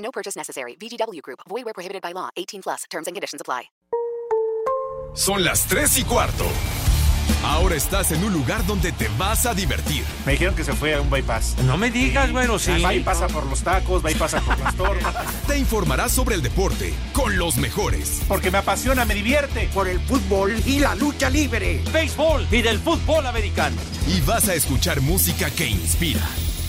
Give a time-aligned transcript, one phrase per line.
[0.00, 0.76] No purchase necessary.
[0.76, 1.40] VGW Group.
[1.48, 2.28] Void where prohibited by law.
[2.36, 2.84] 18 plus.
[2.90, 3.70] Terms and conditions apply.
[5.14, 6.44] Son las 3 y cuarto.
[7.42, 10.04] Ahora estás en un lugar donde te vas a divertir.
[10.26, 11.56] Me dijeron que se fue a un bypass.
[11.64, 12.80] No me digas, bueno, sí.
[12.82, 15.04] Va y pasa por los tacos, va y pasa por las torres.
[15.46, 18.20] Te informarás sobre el deporte con los mejores.
[18.28, 19.68] Porque me apasiona, me divierte.
[19.72, 21.82] Por el fútbol y la lucha libre.
[21.92, 23.76] Béisbol y del fútbol americano.
[24.06, 26.20] Y vas a escuchar música que inspira.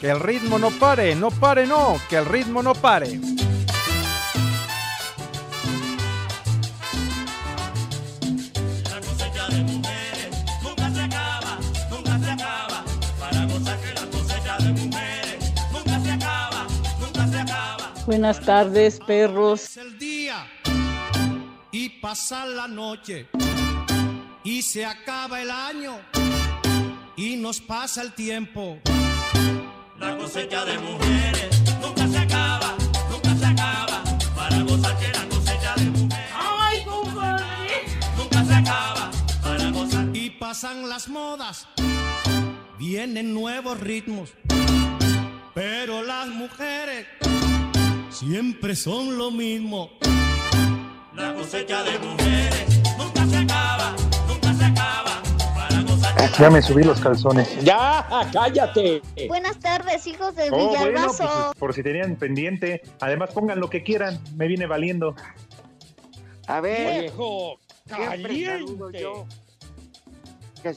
[0.00, 3.20] Que el ritmo no pare, no pare, no, que el ritmo no pare.
[8.88, 11.58] La cosecha de mujeres nunca se acaba,
[11.90, 12.84] nunca se acaba.
[13.20, 16.66] Para gozar que la cosecha de mujeres nunca se acaba,
[16.98, 17.92] nunca se acaba.
[18.06, 19.76] Buenas tardes, perros.
[19.76, 20.46] El día
[21.72, 23.28] y pasa la noche
[24.44, 26.00] y se acaba el año
[27.16, 28.78] y nos pasa el tiempo.
[30.00, 32.74] La cosecha de mujeres nunca se acaba,
[33.10, 34.02] nunca se acaba.
[34.34, 36.30] Para gozar que la cosecha de mujeres.
[36.34, 37.44] ¡Ay, compadre!
[38.16, 39.10] Nunca se acaba,
[39.42, 40.06] para gozar.
[40.14, 41.68] Y pasan las modas,
[42.78, 44.30] vienen nuevos ritmos,
[45.52, 47.06] pero las mujeres
[48.08, 49.90] siempre son lo mismo.
[51.14, 53.94] La cosecha de mujeres nunca se acaba,
[56.38, 57.62] Ya me subí los calzones.
[57.64, 58.06] ¡Ya!
[58.32, 59.00] ¡Cállate!
[59.28, 61.24] Buenas tardes, hijos de Oh, bueno, Villalbazo.
[61.24, 62.82] pues, por si tenían pendiente.
[63.00, 64.18] Además, pongan lo que quieran.
[64.36, 65.14] Me viene valiendo.
[66.46, 67.58] A ver, ¡Viejo!
[67.88, 69.00] ¡Caliente!
[69.00, 69.26] yo.
[70.62, 70.74] Que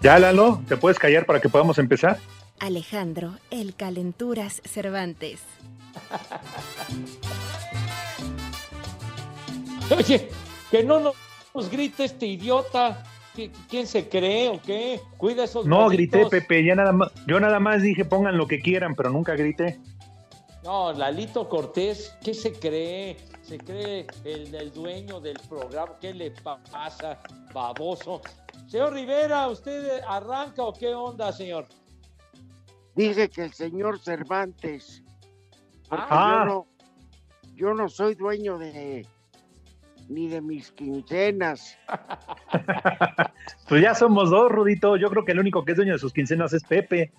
[0.00, 2.18] Ya, Lalo, ¿te puedes callar para que podamos empezar?
[2.60, 5.40] Alejandro, el Calenturas Cervantes.
[9.96, 10.28] Oye,
[10.70, 11.14] que no nos,
[11.54, 13.02] nos grite este idiota.
[13.34, 15.00] ¿Qui- ¿Quién se cree o qué?
[15.18, 16.64] Cuida esos No, grité, Pepe.
[16.64, 19.78] Ya nada más, yo nada más dije pongan lo que quieran, pero nunca grité.
[20.64, 23.16] No, Lalito Cortés, ¿qué se cree?
[23.42, 25.92] ¿Se cree el, el dueño del programa?
[26.00, 27.20] ¿Qué le pa- pasa,
[27.52, 28.22] baboso?
[28.66, 31.66] Señor Rivera, ¿usted arranca o qué onda, señor?
[32.96, 35.04] Dice que el señor Cervantes.
[35.88, 36.44] Porque Ah.
[36.46, 36.66] yo, no,
[37.54, 39.06] yo no soy dueño de
[40.08, 41.76] ni de mis quincenas.
[43.68, 44.96] Pues ya somos dos, Rudito.
[44.96, 47.12] Yo creo que el único que es dueño de sus quincenas es Pepe.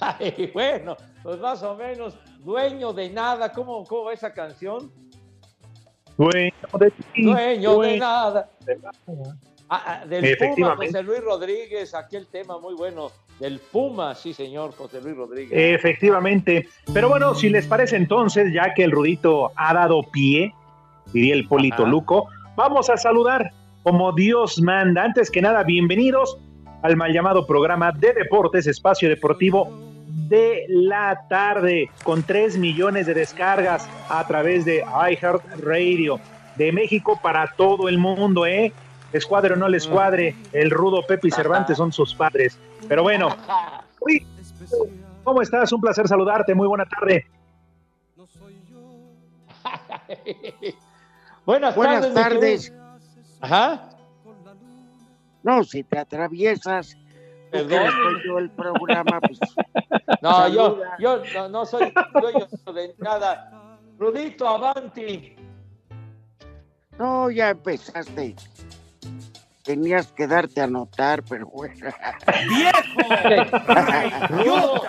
[0.00, 4.92] Ay, bueno, pues más o menos, dueño de nada, ¿cómo, cómo va esa canción?
[6.16, 8.50] Dueño de ti, Dueño de nada.
[8.66, 9.38] de nada.
[9.70, 10.76] Ah, ah, del Puma.
[10.76, 13.10] José Luis Rodríguez, aquel tema muy bueno.
[13.38, 15.52] Del Puma, sí, señor, José Luis Rodríguez.
[15.52, 16.68] Efectivamente.
[16.92, 20.52] Pero bueno, si les parece entonces, ya que el Rudito ha dado pie,
[21.12, 21.90] diría el Polito Ajá.
[21.90, 23.52] Luco, vamos a saludar
[23.82, 25.04] como Dios manda.
[25.04, 26.38] Antes que nada, bienvenidos
[26.82, 29.70] al mal llamado programa de deportes, espacio deportivo
[30.28, 36.20] de la tarde, con 3 millones de descargas a través de iHeartRadio
[36.56, 38.72] de México para todo el mundo, ¿eh?
[39.12, 42.58] Escuadre o no le escuadre, el rudo Pepe y Cervantes son sus padres.
[42.88, 43.34] Pero bueno,
[44.00, 44.26] uy,
[45.24, 45.72] ¿cómo estás?
[45.72, 47.26] Un placer saludarte, muy buena tarde.
[51.48, 52.70] Buenas, Buenas tardes.
[52.70, 52.72] tardes.
[53.40, 53.88] Ajá.
[55.42, 56.94] No, si te atraviesas,
[57.50, 57.88] Perdón.
[58.26, 59.38] yo el programa, pues
[60.20, 60.96] No, yo, Saluda.
[60.98, 61.90] yo no, no soy
[62.20, 63.78] dueño de nada.
[63.98, 65.36] Rudito, avanti.
[66.98, 68.36] no, ya empezaste.
[69.64, 71.74] Tenías que darte a notar, pero bueno.
[74.28, 74.82] Rudo,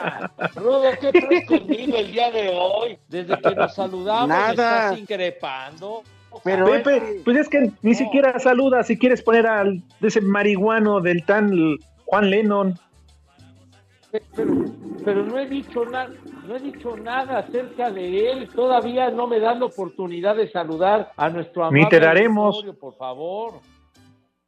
[0.56, 3.00] Rudo, ¿qué traes conmigo el día de hoy?
[3.08, 4.44] Desde que nos saludamos, Nada.
[4.48, 6.04] me estás increpando.
[6.44, 11.02] Pero Pepe, pues es que ni siquiera saluda si quieres poner al de ese marihuano
[11.02, 11.52] del tan
[12.06, 12.76] Juan Lennon.
[14.12, 14.54] Pero,
[15.06, 16.10] pero no he dicho nada,
[16.48, 18.50] no he dicho nada acerca de él.
[18.50, 22.56] Todavía no me dan la oportunidad de saludar a nuestro amable Ni te daremos.
[22.56, 23.54] auditorio, por favor.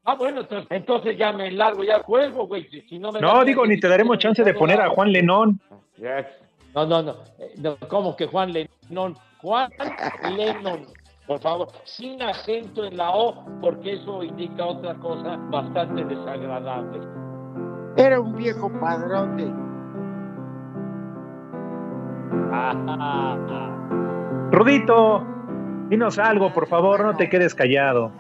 [0.04, 2.68] Ah, bueno, entonces, entonces ya me largo, ya juego, güey.
[2.70, 5.12] Si- si no, me No, dan- digo, ni te daremos chance de poner a Juan
[5.12, 5.60] Lenón.
[6.74, 7.12] No, no, no.
[7.38, 9.16] Eh, no, ¿Cómo que Juan Lennon?
[9.42, 9.70] Juan
[10.36, 10.88] Lennon,
[11.28, 17.00] por favor, sin acento en la O, porque eso indica otra cosa bastante desagradable.
[17.98, 19.52] Era un viejo padrote.
[24.52, 25.26] Rudito,
[25.90, 28.12] dinos algo, por favor, no te quedes callado.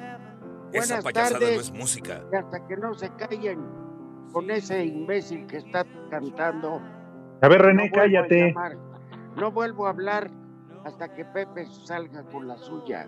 [0.71, 1.55] Buenas payasada tardes.
[1.55, 2.21] no es música.
[2.31, 3.59] Y hasta que no se callen
[4.31, 6.81] con ese imbécil que está cantando.
[7.41, 8.55] A ver, René, no vuelvo a cállate.
[9.35, 10.29] No vuelvo a hablar
[10.83, 13.07] hasta que Pepe salga con la suya.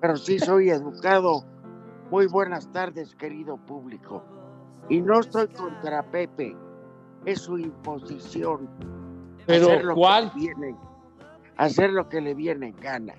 [0.00, 1.44] Pero sí soy educado.
[2.10, 4.22] Muy buenas tardes, querido público.
[4.88, 6.56] Y no estoy contra Pepe.
[7.24, 8.68] Es su imposición.
[9.46, 10.32] Pero, hacer lo ¿cuál?
[10.32, 10.76] Que le viene,
[11.56, 13.14] hacer lo que le viene en gana.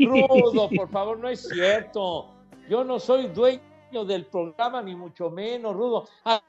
[0.00, 2.34] Rudo, por favor, no es cierto.
[2.68, 6.04] Yo no soy dueño del programa, ni mucho menos, Rudo.
[6.24, 6.42] Ah,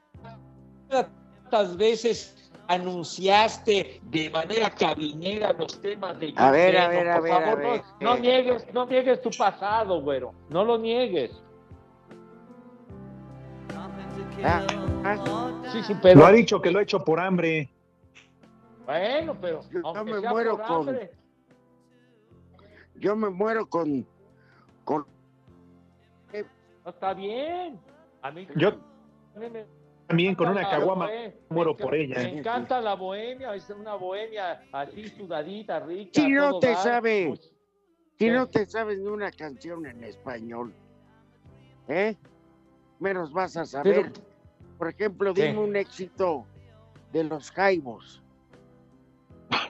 [0.88, 2.37] ¿Cuántas veces
[2.68, 7.40] anunciaste de manera cabinera los temas de A ver, a ver, a Por ver, a
[7.40, 7.82] favor, ver.
[8.00, 8.20] No, no Eh.
[8.20, 10.32] niegues, no niegues tu pasado, güero.
[10.50, 11.30] No lo niegues.
[14.44, 14.64] Ah,
[15.72, 16.20] Sí, sí, pero.
[16.20, 17.68] Lo ha dicho que lo ha hecho por hambre.
[18.86, 19.60] Bueno, pero.
[19.70, 21.10] Yo me sea muero por con- hambre.
[22.96, 24.06] Yo me muero con,
[24.84, 25.06] con
[26.84, 27.78] No, está bien.
[28.22, 28.72] A mí Yo
[30.08, 31.08] también con una caguama
[31.50, 32.16] muero por ella.
[32.16, 36.12] Me encanta la bohemia, es una bohemia así sudadita, rica.
[36.20, 36.76] Si no te dar.
[36.78, 37.52] sabe, Pues, si
[38.16, 38.30] ¿qué?
[38.32, 40.72] no te sabes ni una canción en español,
[41.88, 42.16] ¿eh?
[42.98, 44.10] Menos vas a saber.
[44.12, 44.28] Pero-
[44.78, 45.48] Por ejemplo, ¿Qué?
[45.48, 46.46] dime un éxito
[47.12, 48.22] de los Jaibos.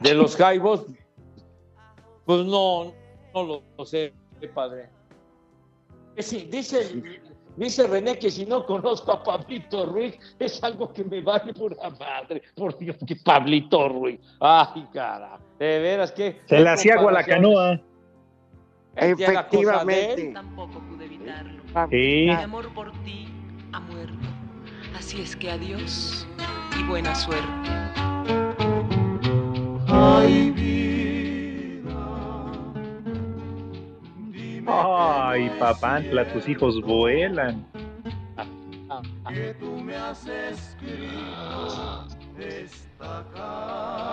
[0.00, 0.86] De los Jaibos,
[2.26, 2.92] pues no,
[3.34, 4.12] no lo, lo sé,
[4.54, 4.88] padre.
[6.18, 7.00] Sí, dice,
[7.58, 11.76] dice René que si no conozco a Pablito Ruiz, es algo que me vale pura
[11.98, 12.42] madre.
[12.54, 14.20] Por Dios, que Pablito Ruiz.
[14.40, 16.40] Ay, cara, de veras que.
[16.46, 17.80] Se le hacía agua a la canoa.
[18.96, 20.32] Efectivamente.
[20.32, 21.62] Tampoco pude evitarlo.
[21.90, 22.26] Sí.
[22.26, 23.28] Mi amor por ti
[23.72, 24.14] ha muerto.
[24.96, 26.26] Así es que adiós
[26.78, 27.70] y buena suerte.
[29.86, 30.50] Ay,
[35.58, 37.66] papantla, tus hijos vuelan.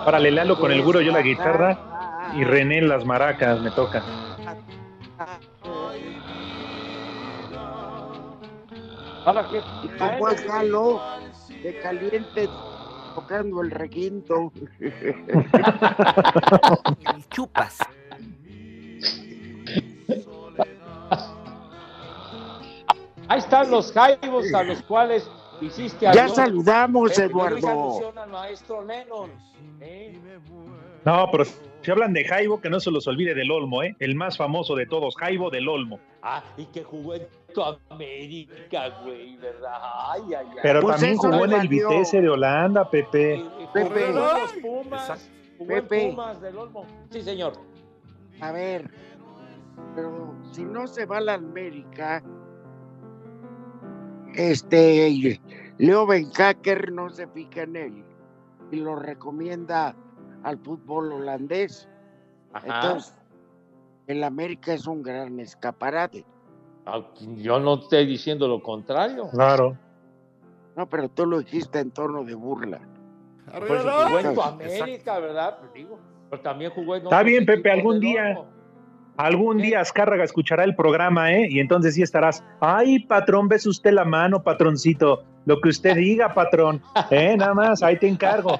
[0.06, 4.02] Órale, Lalo con el guro, yo la guitarra y René las maracas, me toca.
[9.24, 9.58] Ahora que.
[9.58, 11.00] Es Galo,
[11.62, 12.48] de caliente,
[13.14, 14.52] tocando el requinto.
[17.30, 17.78] Chupas.
[23.28, 25.28] Ahí están los Jaibos a los cuales
[25.60, 27.58] hiciste Ya saludamos, Eh, Eduardo.
[27.58, 29.30] hice alusión al maestro Lennon.
[29.80, 30.18] ¿eh?
[31.04, 33.94] No, pero si hablan de Jaibo, que no se los olvide del Olmo, ¿eh?
[34.00, 36.00] El más famoso de todos, Jaibo del Olmo.
[36.22, 37.26] Ah, y que jugó en
[37.90, 39.72] América, güey, ¿verdad?
[40.10, 40.56] Ay, ay, ay.
[40.62, 41.68] Pero Pues también jugó en el.
[41.68, 43.42] Vitesse de Holanda, Pepe.
[43.72, 43.88] Pepe.
[43.88, 45.30] Jugó en los Pumas.
[45.58, 46.10] Jugó en Pepe.
[46.10, 46.84] Pumas del Olmo.
[47.10, 47.52] Sí, señor.
[48.40, 48.90] A ver,
[49.94, 52.22] pero si no se va a la América,
[54.36, 55.40] este
[55.78, 58.04] Leo Benhacker no se fija en él
[58.70, 59.94] y lo recomienda
[60.42, 61.88] al fútbol holandés.
[62.52, 62.66] Ajá.
[62.66, 63.14] Entonces,
[64.06, 66.24] el América es un gran escaparate.
[66.86, 67.02] Ah,
[67.36, 69.28] Yo no estoy diciendo lo contrario.
[69.30, 69.76] Claro.
[70.76, 72.80] No, pero tú lo dijiste en tono de burla.
[73.66, 75.58] Pues jugó en tu América, ¿verdad?
[75.58, 75.98] Pues digo,
[76.30, 78.44] pero también jugó en Está bien, Pepe, algún día.
[79.16, 81.46] Algún día Azcárraga escuchará el programa, ¿eh?
[81.50, 82.44] Y entonces sí estarás.
[82.60, 85.24] Ay, patrón, ves usted la mano, patroncito.
[85.46, 86.82] Lo que usted diga, patrón.
[87.10, 87.34] ¿Eh?
[87.36, 88.58] Nada más, ahí te encargo.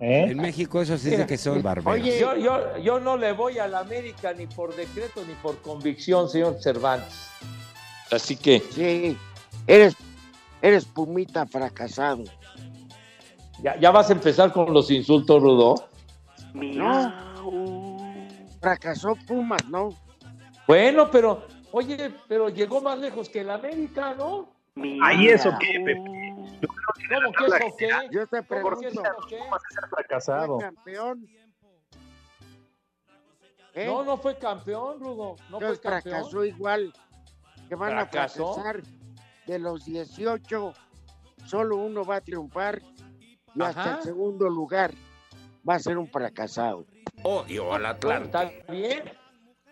[0.00, 0.26] ¿Eh?
[0.30, 1.92] En México eso sí es de que son barberos.
[1.92, 5.58] Oye, Yo, yo, yo no le voy a la América ni por decreto ni por
[5.62, 7.30] convicción, señor Cervantes.
[8.10, 9.16] Así que Sí,
[9.66, 9.94] eres,
[10.62, 12.24] eres pumita fracasado.
[13.62, 15.74] ya, ya vas a empezar con los insultos, Rudo.
[16.54, 17.12] No,
[18.60, 19.90] fracasó Pumas, ¿no?
[20.66, 24.52] Bueno, pero, oye, pero llegó más lejos que el América, ¿no?
[25.02, 25.96] Ahí eso qué, Pepe.
[27.08, 27.88] ¿Cómo que eso qué?
[28.12, 29.38] Yo te ¿Cómo que pregunto, qué?
[29.90, 30.56] Fracasado.
[30.56, 31.26] ¿fue campeón?
[33.74, 33.86] ¿Eh?
[33.86, 35.36] No, no fue campeón, Rudo.
[35.50, 36.02] No fue campeón.
[36.02, 36.92] fracasó igual.
[37.68, 38.50] Que van ¿Fracasó?
[38.50, 38.82] a fracasar
[39.46, 40.72] de los 18,
[41.46, 42.82] solo uno va a triunfar
[43.54, 44.92] y hasta el segundo lugar
[45.68, 46.86] va a ser un fracasado.
[47.22, 49.02] Odio al Está bien.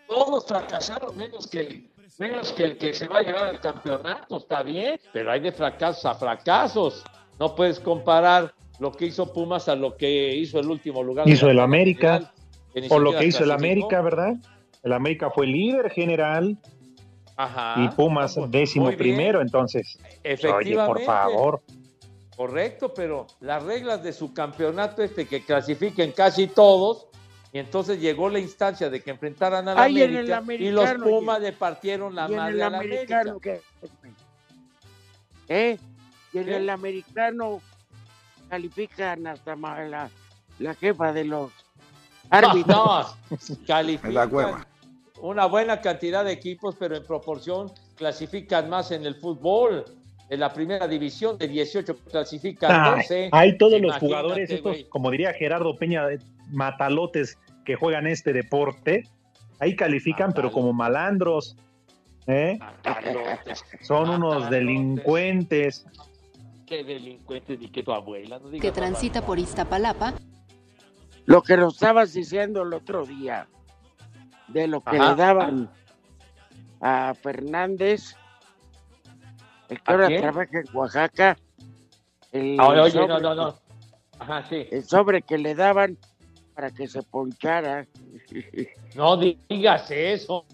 [0.07, 4.39] Todos fracasaron, menos que, el, menos que el que se va a llevar el campeonato.
[4.39, 7.05] Está bien, pero hay de fracasos a fracasos.
[7.39, 11.29] No puedes comparar lo que hizo Pumas a lo que hizo el último lugar.
[11.29, 12.33] Hizo el América,
[12.73, 13.51] general, o lo que hizo el.
[13.51, 14.35] América, ¿verdad?
[14.83, 16.57] El América fue líder general
[17.37, 17.75] Ajá.
[17.83, 19.99] y Pumas pues, décimo primero, entonces.
[20.25, 21.63] Oye, por favor.
[22.37, 27.09] Correcto, pero las reglas de su campeonato este que clasifiquen casi todos,
[27.53, 30.93] y entonces llegó la instancia de que enfrentaran a la Ay, en América y los
[30.95, 33.23] Pumas le partieron la y en madre el a la América.
[35.49, 35.79] ¿Eh?
[36.33, 36.57] Y en ¿Qué?
[36.57, 37.63] el americano
[38.51, 40.11] califican hasta la,
[40.59, 41.53] la jefa de los
[42.31, 43.17] árbitros.
[43.31, 44.67] No, califican
[45.21, 49.85] una buena cantidad de equipos, pero en proporción clasifican más en el fútbol.
[50.31, 53.29] En la primera división de 18 clasifican Ay, 12.
[53.33, 56.05] hay todos los jugadores, estos, como diría Gerardo Peña,
[56.51, 59.09] matalotes que juegan este deporte.
[59.59, 61.57] Ahí califican, pero como malandros.
[62.27, 62.59] ¿eh?
[62.61, 63.65] Matalotes.
[63.83, 65.87] Son unos delincuentes.
[66.67, 68.39] Qué delincuentes ni que tu abuela.
[68.39, 70.13] No que transita por Iztapalapa,
[71.25, 73.49] Lo que nos estabas diciendo el otro día,
[74.49, 75.11] de lo que Ajá.
[75.11, 75.71] le daban
[76.81, 78.15] a Fernández,
[79.69, 80.23] el que ¿A ahora quién?
[80.23, 81.37] trabaja en Oaxaca,
[82.33, 83.55] el, Ah, oye, sobre, no, no, no.
[84.19, 84.67] Ajá, sí.
[84.71, 85.97] el sobre que le daban
[86.55, 87.87] para que se ponchara.
[88.95, 90.45] No digas eso.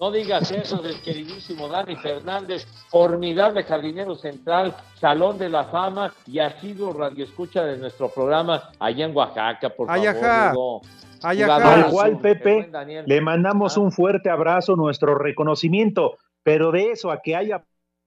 [0.00, 6.40] No digas eso del queridísimo Dani Fernández, formidable jardinero central, salón de la fama y
[6.40, 10.82] ha sido radioescucha de nuestro programa allá en Oaxaca, por Ay, favor.
[11.22, 12.70] Al cual, Pepe,
[13.06, 16.18] le mandamos un fuerte abrazo, nuestro reconocimiento.
[16.42, 17.64] Pero de eso a que haya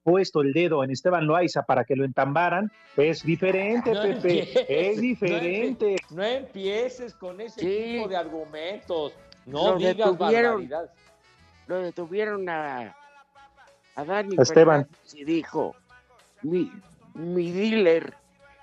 [0.07, 4.13] puesto el dedo en Esteban Loaiza para que lo entambaran, es diferente, No Pepe.
[4.15, 5.95] empieces, Es diferente.
[6.11, 7.67] No empieces con ese Sí.
[7.97, 9.11] tipo de argumentos.
[9.45, 10.91] No Lo digas barbaridades.
[11.67, 12.95] Lo detuvieron a,
[13.95, 14.87] a Dani Esteban.
[15.13, 15.75] Y dijo,
[16.41, 16.71] mi,
[17.13, 18.13] mi dealer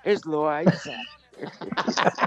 [0.03, 0.93] es Loaiza.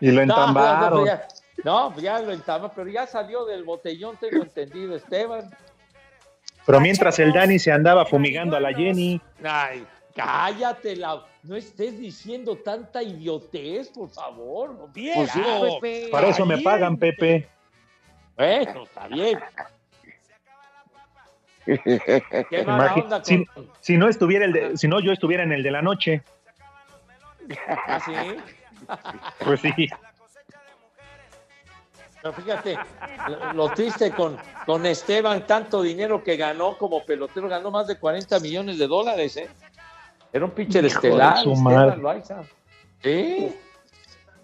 [0.00, 1.00] Y lo No, no, entambaron.
[1.00, 1.26] no, ya,
[1.64, 5.50] no, pues ya lo entama, pero ya salió del botellón, tengo entendido, Esteban.
[6.68, 11.24] Pero mientras el Dani se andaba fumigando a la Jenny, Ay, cállate, la...
[11.44, 14.92] no estés diciendo tanta idiotez, por favor.
[14.92, 15.30] Bien, Pues
[15.80, 16.08] Pepe.
[16.12, 17.48] para eso me pagan, Pepe.
[18.36, 19.38] Bueno, está bien.
[22.50, 23.70] Qué mala onda si, con...
[23.80, 26.22] si no estuviera el de- si no yo estuviera en el de la noche,
[27.66, 28.12] ¿Ah, sí?
[29.42, 29.88] pues sí.
[32.20, 32.78] Pero fíjate,
[33.54, 38.40] lo, triste con, con Esteban, tanto dinero que ganó como pelotero, ganó más de 40
[38.40, 39.48] millones de dólares, ¿eh?
[40.32, 42.02] Era un pitcher Hijo de estelar, Esteban.
[42.02, 42.42] Loaiza.
[43.02, 43.54] Sí.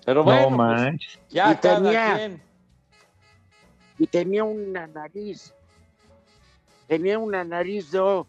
[0.07, 2.43] Pero No bueno, pues, ya Y cada tenía- quien.
[3.99, 5.55] y tenía una nariz,
[6.87, 8.25] tenía una nariz de,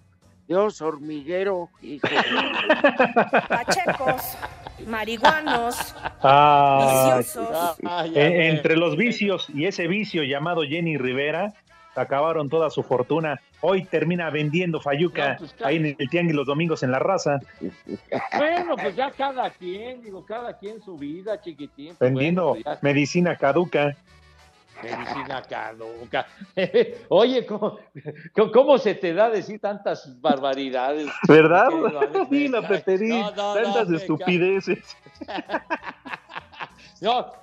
[0.47, 2.07] de oso hormiguero, hijo.
[3.49, 4.37] Pachecos,
[4.87, 5.75] marihuanos,
[6.23, 7.77] Ah, viciosos.
[7.85, 11.53] Ah, eh, entre los vicios y ese vicio llamado Jenny Rivera,
[11.95, 13.39] acabaron toda su fortuna.
[13.61, 17.39] Hoy termina vendiendo Fayuca No, pues, ahí en el Tianguis los domingos en la raza,
[18.37, 21.95] Bueno, pues ya cada quien, digo, cada quien su vida, chiquitín.
[21.97, 23.95] pues vendiendo bueno, pues medicina caduca.
[24.83, 26.27] Medicina caduca.
[27.09, 27.77] Oye, ¿cómo,
[28.53, 31.07] cómo- se te da decir tantas barbaridades?
[31.27, 31.69] ¿Verdad?
[32.29, 34.79] Sí, la No, no, no, tantas estupideces.
[37.01, 37.33] No.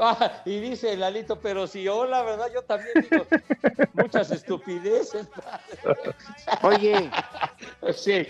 [0.00, 3.26] Ah, y dice Lalito, pero si yo, la verdad, yo también digo
[3.94, 5.26] muchas estupideces.
[6.62, 7.10] Oye,
[7.94, 8.26] Sí.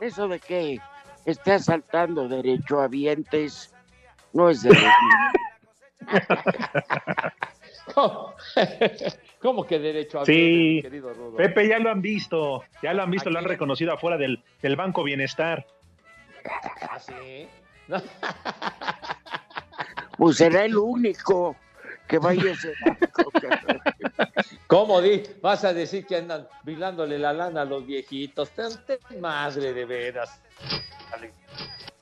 [0.00, 0.80] eso de que
[1.24, 3.74] esté asaltando derechohabientes
[4.32, 4.90] no es derecho.
[7.94, 8.34] ¿Cómo,
[9.40, 11.36] ¿Cómo que derecho a Sí, mi querido Rudo?
[11.36, 14.42] Pepe, ya lo han visto, ya lo han visto, ¿A lo han reconocido afuera del,
[14.62, 15.66] del Banco Bienestar.
[16.88, 17.48] ¿Ah, sí?
[17.88, 18.02] No.
[20.18, 21.56] Pues será el único
[22.08, 23.30] que vaya a ese banco.
[24.66, 25.22] ¿Cómo di?
[25.42, 28.48] Vas a decir que andan vilándole la lana a los viejitos.
[28.52, 30.40] Ten- ten madre de veras.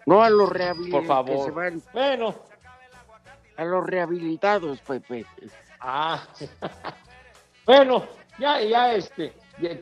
[0.06, 1.06] No a los rehabilitados.
[1.06, 1.54] Por Que se favor.
[1.54, 2.34] van Bueno.
[3.56, 5.26] a los rehabilitados, Pepe.
[5.86, 6.26] Ah.
[7.66, 8.06] bueno,
[8.38, 9.34] ya, ya este,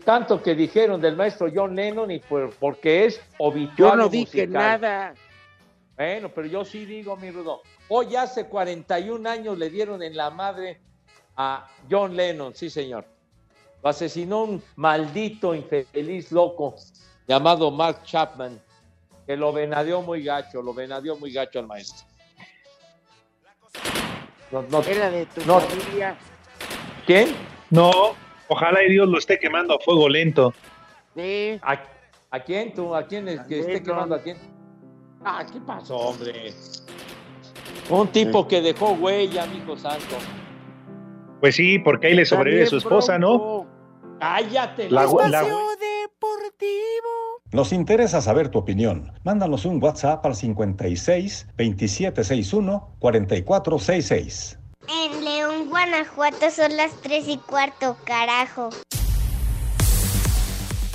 [0.04, 4.46] tanto que dijeron del maestro John Lennon y por, porque es obituario Yo no dije
[4.46, 4.80] musical.
[4.80, 5.14] nada.
[5.96, 7.62] Bueno, pero yo sí digo, mi Rudo.
[7.88, 10.80] Hoy hace 41 años le dieron en la madre
[11.36, 13.04] a John Lennon, sí, señor.
[13.82, 16.74] Lo asesinó un maldito, infeliz, loco.
[17.28, 18.60] llamado Mark Chapman,
[19.26, 22.06] que lo venadeó muy gacho, lo venadeó muy gacho al maestro.
[24.52, 26.16] No, no- Era de tu no- familia.
[27.06, 27.34] ¿Quién?
[27.70, 27.90] No,
[28.48, 30.52] ojalá y Dios lo esté quemando a fuego lento.
[31.16, 31.58] Sí.
[31.62, 31.80] ¿A,
[32.30, 32.94] a quién tú?
[32.94, 34.36] ¿A quién es que esté quemando a quién?
[35.24, 36.52] Ah, ¿qué pasó, hombre?
[37.88, 40.16] Un tipo que dejó huella, amigo santo.
[41.40, 43.66] Pues sí, porque ahí le sobrevive su esposa, ¿no?
[44.20, 44.88] Cállate.
[44.90, 45.20] La, loco.
[45.26, 45.42] la-
[47.52, 49.12] Nos interesa saber tu opinión.
[49.24, 54.58] Mándanos un WhatsApp al 56 2761 4466.
[54.88, 58.70] En León, Guanajuato son las 3 y cuarto, carajo.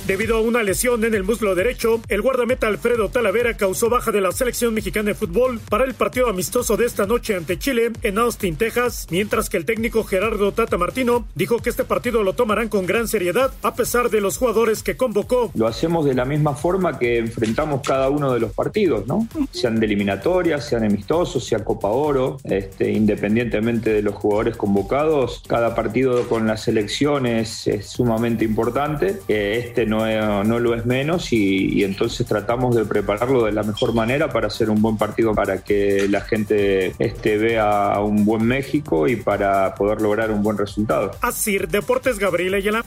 [0.08, 4.22] Debido a una lesión en el muslo derecho, el guardameta Alfredo Talavera causó baja de
[4.22, 8.16] la selección mexicana de fútbol para el partido amistoso de esta noche ante Chile en
[8.16, 12.70] Austin, Texas, mientras que el técnico Gerardo Tata Martino dijo que este partido lo tomarán
[12.70, 15.50] con gran seriedad a pesar de los jugadores que convocó.
[15.54, 19.28] Lo hacemos de la misma forma que enfrentamos cada uno de los partidos, ¿no?
[19.50, 25.74] Sean de eliminatorias, sean amistosos, sea Copa Oro, este, independientemente de los jugadores convocados, cada
[25.74, 29.18] partido con las selecciones es sumamente importante.
[29.28, 34.28] Este no, no lo es menos y, entonces tratamos de prepararlo de la mejor manera
[34.28, 39.16] para hacer un buen partido, para que la gente este, vea un buen México y
[39.16, 41.12] para poder lograr un buen resultado.
[41.20, 42.84] Así, Deportes Gabriel Ayala.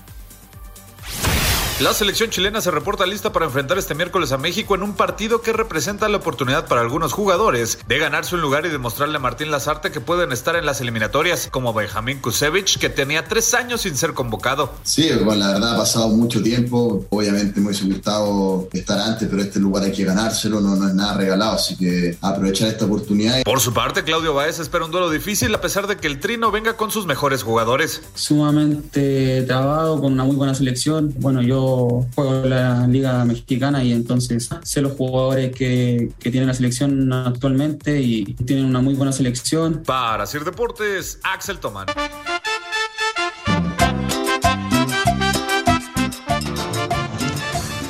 [1.81, 5.41] La selección chilena se reporta lista para enfrentar este miércoles a México en un partido
[5.41, 9.49] que representa la oportunidad para algunos jugadores de ganarse un lugar y demostrarle a Martín
[9.49, 13.97] Lazarte que pueden estar en las eliminatorias, como Benjamín Kusevich, que tenía tres años sin
[13.97, 14.71] ser convocado.
[14.83, 17.03] Sí, bueno, la verdad ha pasado mucho tiempo.
[17.09, 20.93] Obviamente me hubiese gustado estar antes, pero este lugar hay que ganárselo, no, no es
[20.93, 23.41] nada regalado, así que aprovechar esta oportunidad.
[23.41, 26.51] Por su parte, Claudio Baez espera un duelo difícil a pesar de que el Trino
[26.51, 28.03] venga con sus mejores jugadores.
[28.13, 31.15] sumamente trabado, con una muy buena selección.
[31.17, 31.70] Bueno, yo
[32.15, 37.11] juego en la Liga Mexicana y entonces sé los jugadores que, que tiene la selección
[37.11, 39.83] actualmente y tienen una muy buena selección.
[39.85, 41.87] Para Sir Deportes, Axel Toman.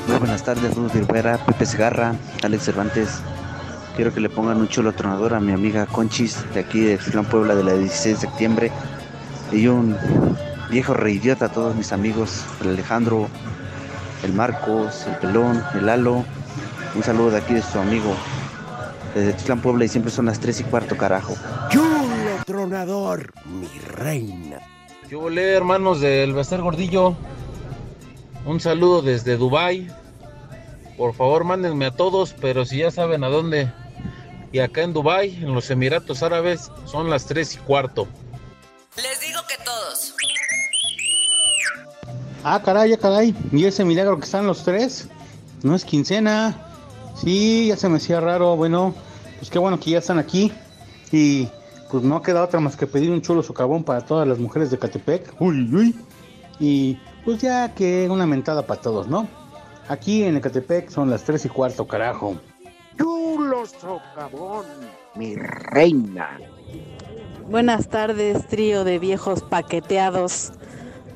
[0.07, 3.21] Muy buenas tardes, Rudy Rivera, Pepe Segarra, Alex Cervantes.
[3.95, 7.25] Quiero que le pongan un chulo tronador a mi amiga Conchis, de aquí de Plan
[7.25, 8.71] Puebla, de la 16 de septiembre.
[9.51, 9.95] Y un
[10.69, 13.29] viejo reidiota a todos mis amigos, Alejandro,
[14.23, 16.23] el Marcos, el Pelón, el Lalo.
[16.95, 18.15] Un saludo de aquí de su amigo,
[19.15, 21.35] desde Titlán Puebla, y siempre son las 3 y cuarto, carajo.
[21.69, 22.01] Chulo
[22.45, 24.59] tronador, mi reina.
[25.07, 27.15] ¿Qué volé, hermanos del Bester Gordillo?
[28.45, 29.89] Un saludo desde Dubai.
[30.97, 33.71] Por favor, mándenme a todos, pero si ya saben a dónde.
[34.51, 38.07] Y acá en Dubai, en los Emiratos Árabes, son las 3 y cuarto.
[38.97, 39.30] Les digo
[42.43, 43.35] Ah, caray, ah, caray.
[43.51, 45.07] ¿Y ese milagro que están los tres?
[45.63, 46.57] No es quincena.
[47.15, 48.55] Sí, ya se me hacía raro.
[48.55, 48.95] Bueno,
[49.37, 50.51] pues qué bueno que ya están aquí.
[51.11, 51.47] Y
[51.91, 54.79] pues no queda otra más que pedir un chulo socavón para todas las mujeres de
[54.79, 55.35] Catepec.
[55.39, 55.95] Uy, uy.
[56.59, 59.27] Y pues ya que una mentada para todos, ¿no?
[59.87, 62.35] Aquí en Ecatepec son las tres y cuarto, carajo.
[62.97, 64.65] Chulo socavón,
[65.15, 66.39] mi reina.
[67.49, 70.53] Buenas tardes, trío de viejos paqueteados.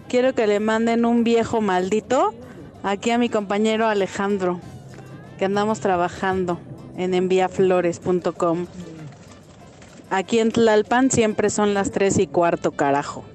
[0.07, 2.33] Quiero que le manden un viejo maldito
[2.83, 4.59] aquí a mi compañero Alejandro,
[5.37, 6.59] que andamos trabajando
[6.97, 8.67] en enviaflores.com.
[10.09, 13.25] Aquí en Tlalpan siempre son las tres y cuarto, carajo.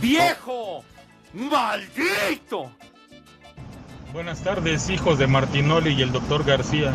[0.00, 0.84] ¡Viejo!
[1.32, 2.70] ¡Maldito!
[4.12, 6.92] Buenas tardes, hijos de Martinoli y el doctor García.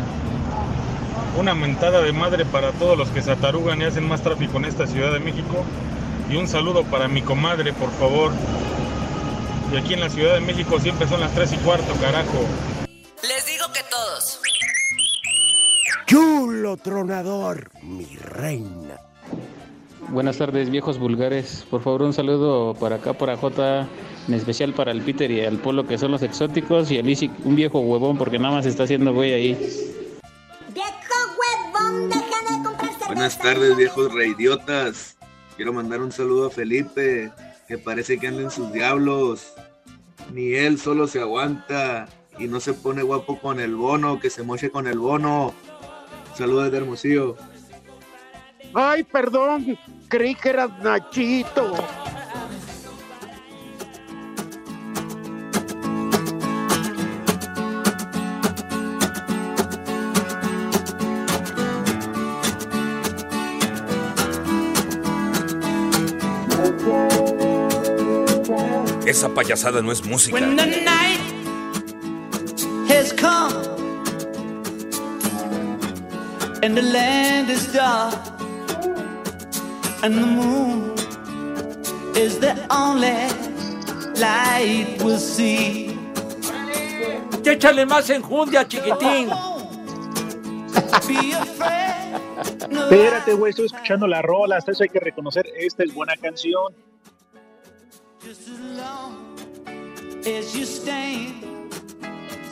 [1.38, 4.66] Una mentada de madre para todos los que se atarugan y hacen más tráfico en
[4.66, 5.64] esta Ciudad de México.
[6.30, 8.32] Y un saludo para mi comadre, por favor.
[9.72, 12.46] Y aquí en la Ciudad de México siempre son las 3 y cuarto, carajo.
[13.22, 14.40] Les digo que todos.
[16.06, 18.98] Chulo tronador, mi reina.
[20.08, 21.66] Buenas tardes, viejos vulgares.
[21.70, 23.88] Por favor, un saludo para acá, para J,
[24.28, 27.30] en especial para el Peter y el Polo, que son los exóticos, y el Isi,
[27.44, 29.82] un viejo huevón, porque nada más está haciendo güey ahí.
[33.06, 35.16] Buenas tardes, viejos reidiotas.
[35.56, 37.30] Quiero mandar un saludo a Felipe,
[37.68, 39.52] que parece que anda en sus diablos.
[40.32, 44.42] Ni él solo se aguanta y no se pone guapo con el bono, que se
[44.42, 45.52] moche con el bono.
[46.34, 47.36] Saludos de Hermosillo.
[48.74, 51.74] Ay, perdón, creí que eras Nachito.
[69.34, 70.34] Payasada no es música.
[70.34, 71.20] When the night
[72.88, 73.52] has come
[76.62, 78.14] and the land is dark
[80.02, 80.92] and the moon
[82.14, 83.28] is the only
[84.20, 85.88] light we'll see.
[87.44, 89.30] Échale más enjundia, chiquitín.
[92.70, 96.74] Espérate, güey, estoy escuchando la rola, hasta eso hay que reconocer, esta es buena canción.
[100.26, 101.44] As you stand,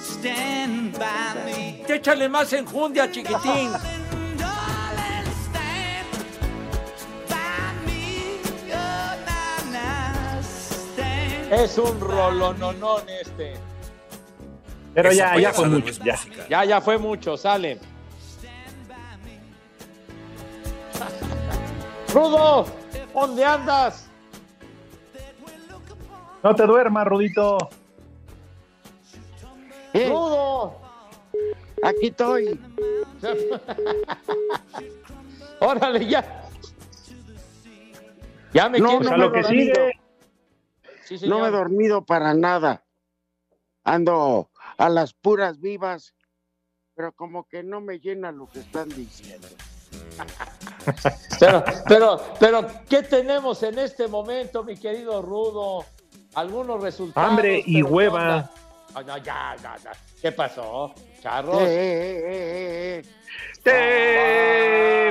[0.01, 1.85] stand by me.
[1.89, 3.71] Échale más enjundia, chiquitín.
[4.39, 6.07] Darling, stand
[7.29, 8.41] by me.
[11.51, 13.55] Oh, Es un rolononón este.
[14.95, 16.19] Pero Esa ya, fue ya fue mucho, ya.
[16.49, 17.79] Ya, ya fue mucho, sale.
[22.13, 22.67] Rudo,
[23.15, 24.10] ¿dónde andas?
[26.43, 27.59] No te duermas, Rudito.
[29.93, 30.79] Rudo.
[31.83, 32.61] Aquí estoy.
[35.61, 36.49] Órale, ya.
[38.53, 39.75] Ya me No, quiero no a me lo que he dormido.
[39.75, 40.01] sigue.
[41.19, 42.85] Sí, No me he dormido para nada.
[43.85, 46.15] Ando a las puras vivas,
[46.95, 49.49] pero como que no me llena lo que están diciendo.
[51.39, 55.85] Pero, pero, pero, ¿qué tenemos en este momento, mi querido Rudo?
[56.35, 57.29] Algunos resultados.
[57.31, 58.51] Hambre y pero ¿qué hueva.
[58.95, 59.93] Ah, no, ya, ya, ya.
[60.21, 60.93] ¿Qué pasó?
[61.23, 61.61] Charros.
[61.63, 63.05] Eh, eh, eh, eh,
[63.63, 65.11] Te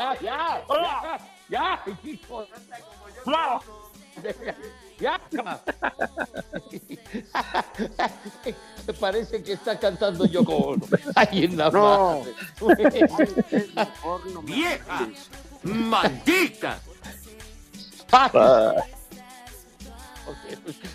[0.00, 0.60] Ya, ya,
[1.50, 1.80] ya.
[5.00, 5.20] Ya.
[8.86, 10.86] Me parece que está cantando Yoko Ono.
[11.14, 12.22] Ay, en la No.
[12.60, 15.08] no ¡Vieja!
[15.62, 16.78] ¡Maldita!
[18.12, 18.74] Ah,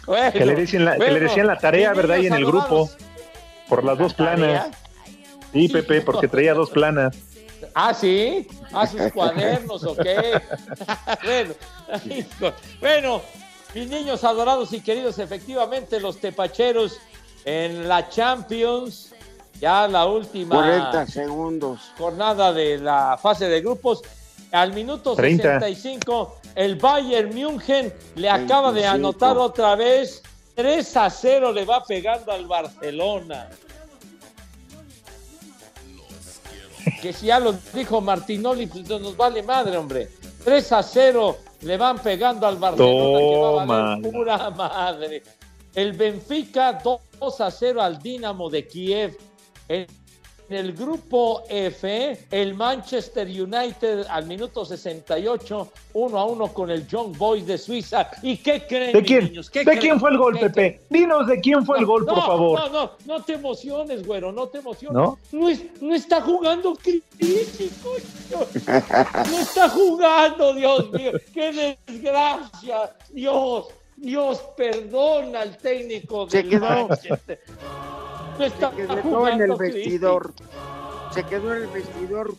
[0.06, 2.18] Bueno, que, le decían la, que le decían la tarea, ¿verdad?
[2.18, 2.90] Y en el grupo.
[3.70, 4.68] Por las dos planas.
[5.54, 7.16] Sí, Pepe, porque traía dos planas.
[7.74, 10.00] Ah, sí, a sus cuadernos, ok.
[11.24, 11.54] bueno,
[12.80, 13.22] bueno,
[13.76, 16.98] mis niños adorados y queridos, efectivamente, los tepacheros
[17.44, 19.14] en la Champions,
[19.60, 21.92] ya la última 40 segundos.
[21.98, 24.02] jornada de la fase de grupos.
[24.52, 25.60] Al minuto 30.
[25.60, 28.96] 65, el Bayern München le acaba de 25.
[28.96, 30.24] anotar otra vez.
[30.56, 33.50] 3 a 0 le va pegando al Barcelona.
[37.02, 40.10] Que si ya lo dijo Martinoli, pues no nos vale madre, hombre.
[40.46, 45.24] 3 a 0 le van pegando al Barcelona que va a valer pura madre.
[45.74, 49.18] El Benfica 2 a 0 al Dinamo de Kiev.
[49.68, 49.88] En
[50.50, 56.88] en el grupo F, el Manchester United al minuto 68, 1 a 1 con el
[56.88, 58.10] Young Boys de Suiza.
[58.22, 59.26] ¿Y qué creen, ¿De quién?
[59.26, 59.50] niños?
[59.50, 59.80] ¿Qué ¿De creen?
[59.80, 60.82] quién fue el gol, ¿Qué Pepe?
[60.90, 62.60] Dinos de quién fue el gol, por favor.
[62.60, 64.96] No, no, no te emociones, güero, no te emociones.
[64.96, 65.18] ¿No?
[65.32, 68.46] No, es- no está jugando Cristi, coño.
[69.32, 71.12] No está jugando, Dios mío.
[71.34, 72.94] Qué desgracia.
[73.10, 76.60] Dios, Dios, perdona al técnico del.
[76.60, 77.42] Manchester.
[78.40, 79.78] Está Se quedó en el Cristi.
[79.80, 80.34] vestidor.
[81.12, 82.34] Se quedó en el vestidor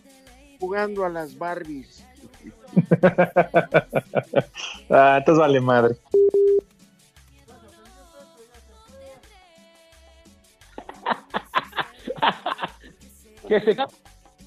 [0.61, 2.04] jugando a las Barbies.
[4.90, 5.96] Ah, entonces vale madre.
[13.48, 13.76] Que se-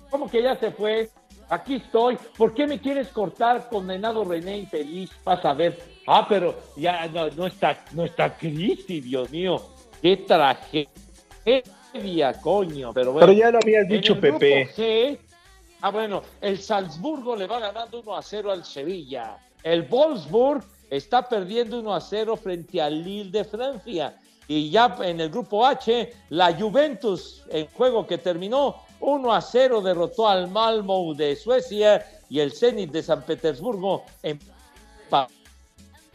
[0.09, 1.09] ¿Cómo que ya se fue?
[1.49, 2.17] Aquí estoy.
[2.37, 5.09] ¿Por qué me quieres cortar, condenado René infeliz?
[5.23, 5.79] Vas a ver.
[6.05, 9.61] Ah, pero ya no, no está, no está Cristi, Dios mío.
[10.01, 10.89] Qué tragedia,
[12.41, 12.93] coño.
[12.93, 14.69] Pero, bueno, Pero ya lo habías en dicho, Pepe.
[14.75, 15.17] G,
[15.81, 19.37] ah, bueno, el Salzburgo le va ganando 1 a 0 al Sevilla.
[19.63, 24.15] El Wolfsburg está perdiendo 1 a 0 frente al Lille de Francia.
[24.47, 29.81] Y ya en el grupo H, la Juventus, en juego que terminó 1 a 0,
[29.81, 35.33] derrotó al Malmo de Suecia y el Zenit de San Petersburgo empató.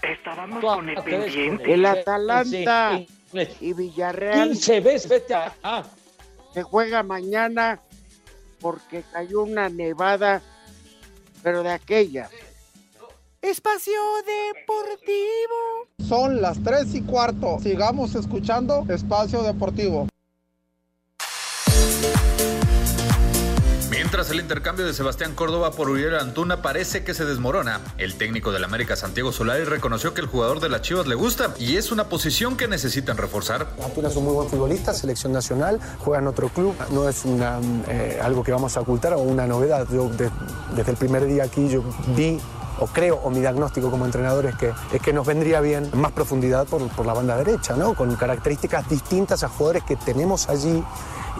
[0.02, 1.72] Estábamos con el pendiente.
[1.72, 3.08] El Atalanta Sí,
[3.60, 5.54] y Villarreal 15 veces, vete a...
[5.62, 5.84] ah,
[6.52, 7.80] se juega mañana
[8.60, 10.40] porque cayó una nevada,
[11.42, 12.30] pero de aquella.
[13.42, 15.88] Espacio Deportivo.
[16.08, 17.58] Son las 3 y cuarto.
[17.60, 20.08] Sigamos escuchando Espacio Deportivo.
[24.14, 28.52] Mientras el intercambio de Sebastián Córdoba por Uriel Antuna parece que se desmorona, el técnico
[28.52, 31.90] del América Santiago Solari reconoció que el jugador de las Chivas le gusta y es
[31.90, 33.66] una posición que necesitan reforzar.
[33.84, 38.20] Antuna es un muy buen futbolista, selección nacional, juega en otro club, no es eh,
[38.22, 39.84] algo que vamos a ocultar o una novedad.
[39.90, 40.30] Yo de-
[40.76, 41.82] desde el primer día aquí yo
[42.14, 42.38] vi
[42.78, 46.12] o creo, o mi diagnóstico como entrenador es que, es que nos vendría bien más
[46.12, 47.94] profundidad por, por la banda derecha, ¿no?
[47.94, 50.84] con características distintas a jugadores que tenemos allí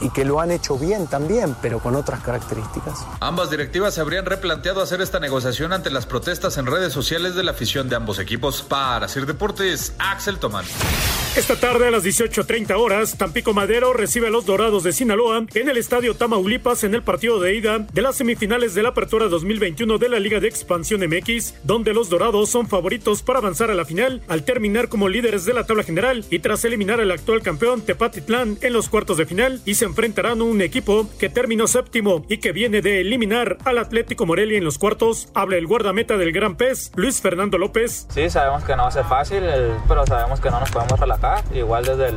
[0.01, 3.07] y que lo han hecho bien también, pero con otras características.
[3.21, 7.45] Ambas directivas se habrían replanteado hacer esta negociación ante las protestas en redes sociales de
[7.45, 8.63] la afición de ambos equipos.
[8.63, 10.65] Para Sir Deportes, Axel Tomán.
[11.37, 15.69] Esta tarde a las 18.30 horas, Tampico Madero recibe a los Dorados de Sinaloa en
[15.69, 19.99] el Estadio Tamaulipas en el partido de ida de las semifinales de la Apertura 2021
[19.99, 23.85] de la Liga de Expansión MX, donde los Dorados son favoritos para avanzar a la
[23.85, 27.83] final al terminar como líderes de la tabla general y tras eliminar al actual campeón
[27.83, 32.25] Tepatitlán en los cuartos de final y se enfrentarán a un equipo que terminó séptimo
[32.29, 35.31] y que viene de eliminar al Atlético Morelia en los cuartos.
[35.35, 38.07] Habla el guardameta del Gran Pez, Luis Fernando López.
[38.11, 39.43] Sí, sabemos que no va a ser fácil,
[39.89, 41.24] pero sabemos que no nos podemos relajar.
[41.55, 42.17] Igual desde el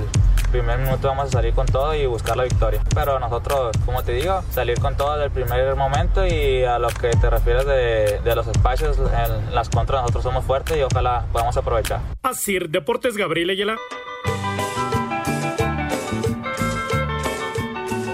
[0.51, 2.81] primer minuto vamos a salir con todo y buscar la victoria.
[2.93, 6.89] Pero nosotros, como te digo, salir con todo desde el primer momento y a lo
[6.89, 11.25] que te refieres de, de los espacios, en las contras nosotros somos fuertes y ojalá
[11.31, 12.01] podamos aprovechar.
[12.23, 13.77] Así, Deportes Gabriel Ayala.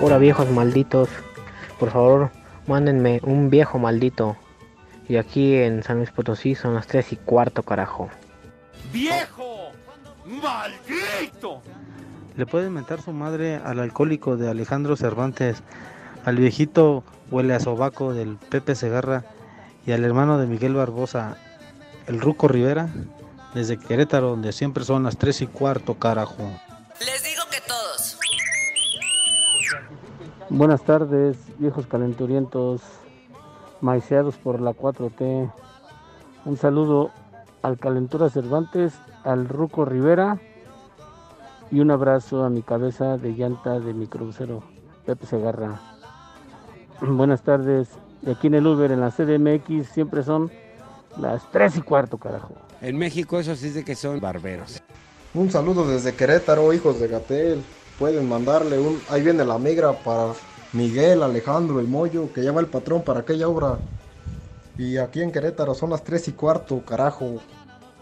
[0.02, 1.08] Hola viejos malditos,
[1.80, 2.32] por favor
[2.68, 4.38] mándenme un viejo maldito.
[5.08, 8.10] Y aquí en San Luis Potosí son las 3 y cuarto carajo.
[8.92, 9.72] ¡Viejo!
[10.26, 11.62] ¡Maldito!
[12.36, 15.62] Le pueden mentar su madre al alcohólico de Alejandro Cervantes,
[16.26, 19.26] al viejito huele a sobaco del Pepe Segarra
[19.86, 21.38] y al hermano de Miguel Barbosa,
[22.08, 22.90] el Ruco Rivera,
[23.54, 26.50] desde Querétaro, donde siempre son las 3 y cuarto, carajo.
[27.00, 28.18] Les digo que todos.
[30.50, 32.82] Buenas tardes, viejos calenturientos,
[33.82, 35.52] maiceados por la 4T.
[36.46, 37.12] Un saludo
[37.62, 40.40] al Calentura Cervantes, al Ruco Rivera
[41.72, 44.64] y un abrazo a mi cabeza de llanta de mi crucero,
[45.06, 45.82] Pepe Segarra.
[47.02, 47.90] Buenas tardes,
[48.22, 50.52] y aquí en el Uber, en la CDMX, siempre son
[51.18, 52.54] las 3 y cuarto, carajo.
[52.82, 54.82] En México eso sí es de que son barberos.
[55.34, 57.64] Un saludo desde Querétaro, hijos de Gatel.
[57.98, 59.00] Pueden mandarle un.
[59.10, 60.34] Ahí viene la migra para
[60.74, 63.78] Miguel, Alejandro, el Moyo, que ya va el patrón para aquella obra.
[64.78, 67.40] Y aquí en Querétaro son las 3 y cuarto, carajo.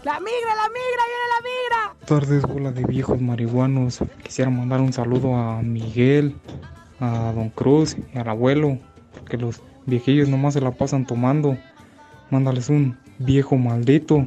[0.03, 2.05] ¡La migra, la migra, viene la migra!
[2.07, 3.99] tardes, bola de viejos marihuanos.
[4.23, 6.35] Quisiera mandar un saludo a Miguel,
[6.99, 8.79] a Don Cruz y al abuelo,
[9.13, 11.55] porque los viejillos nomás se la pasan tomando.
[12.31, 14.25] Mándales un viejo maldito.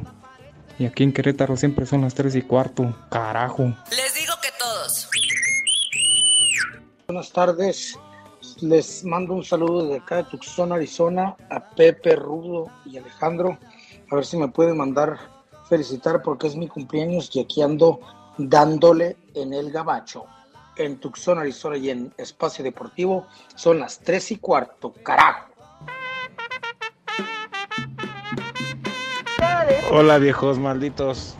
[0.79, 2.95] Y aquí en Querétaro siempre son las 3 y cuarto.
[3.09, 3.65] Carajo.
[3.89, 5.09] Les digo que todos.
[7.07, 7.99] Buenas tardes.
[8.61, 13.57] Les mando un saludo desde acá de Tucson, Arizona, a Pepe, Rudo y Alejandro.
[14.09, 15.34] A ver si me pueden mandar
[15.69, 17.99] felicitar porque es mi cumpleaños y aquí ando
[18.37, 20.25] dándole en el gabacho.
[20.77, 24.93] En Tucson, Arizona y en Espacio Deportivo son las 3 y cuarto.
[25.03, 25.49] ¡Carajo!
[29.91, 31.37] Hola viejos malditos.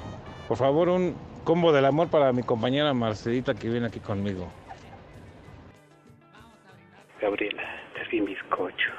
[0.48, 4.48] Por favor, un combo del amor para mi compañera Marcelita que viene aquí conmigo.
[7.20, 7.64] Gabriela,
[8.02, 8.92] es mi bizcocho.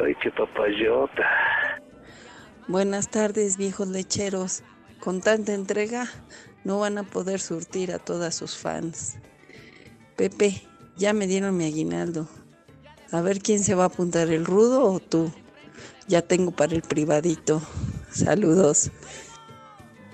[0.00, 1.71] Ay, qué papayota.
[2.68, 4.62] Buenas tardes, viejos lecheros.
[5.00, 6.06] Con tanta entrega,
[6.62, 9.16] no van a poder surtir a todas sus fans.
[10.16, 10.62] Pepe,
[10.96, 12.28] ya me dieron mi aguinaldo.
[13.10, 15.32] A ver quién se va a apuntar, el rudo o tú.
[16.06, 17.60] Ya tengo para el privadito.
[18.10, 18.92] Saludos.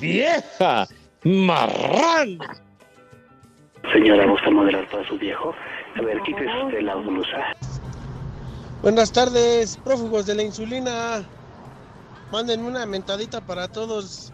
[0.01, 0.89] ¡Vieja!
[1.25, 2.39] ¡Marrán!
[3.93, 5.55] Señora, ¿gusta modelar para su viejo?
[5.97, 7.55] A ver, quítese usted la blusa.
[8.81, 11.27] Buenas tardes, prófugos de la insulina.
[12.31, 14.33] Manden una mentadita para todos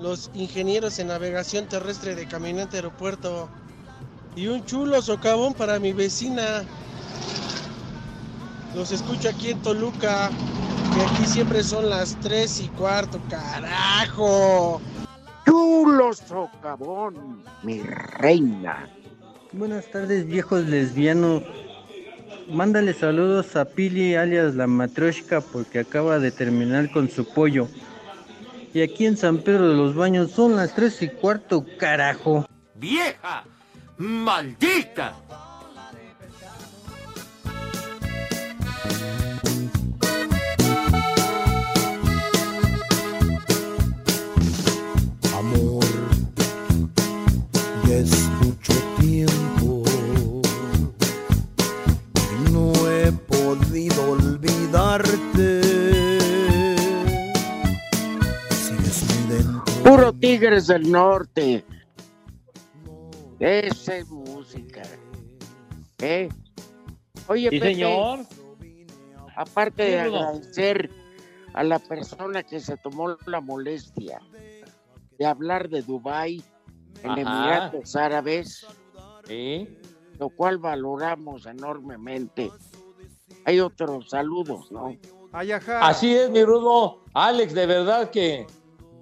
[0.00, 3.48] los ingenieros en navegación terrestre de Caminante Aeropuerto.
[4.36, 6.64] Y un chulo socavón para mi vecina.
[8.74, 10.30] Los escucho aquí en Toluca.
[10.96, 14.80] Y aquí siempre son las 3 y cuarto, carajo.
[15.44, 18.88] Chulo socavón, mi reina.
[19.52, 21.42] Buenas tardes, viejos lesbianos.
[22.52, 27.66] Mándale saludos a Pili alias la matroshka porque acaba de terminar con su pollo.
[28.74, 32.46] Y aquí en San Pedro de los Baños son las 3 y cuarto, carajo.
[32.74, 33.44] ¡Vieja!
[33.96, 35.16] ¡Maldita!
[45.34, 45.84] Amor,
[47.88, 48.21] ya
[54.72, 55.62] olvidarte.
[58.50, 59.64] Sigues muy dentro.
[59.84, 61.64] Puro Tigres del Norte.
[63.38, 64.82] Esa es música.
[66.00, 66.28] ¿Eh?
[67.28, 68.20] Oye, Sí, Pepe, señor.
[69.36, 70.90] aparte de agradecer
[71.54, 74.20] a la persona que se tomó la molestia
[75.18, 76.42] de hablar de Dubái
[77.02, 77.20] en Ajá.
[77.20, 78.66] Emiratos Árabes,
[79.26, 79.68] Sí.
[80.18, 82.50] lo cual valoramos enormemente.
[83.44, 84.96] Hay otros saludos, ¿no?
[85.82, 87.00] Así es, mi Rudo.
[87.14, 88.46] Alex, de verdad que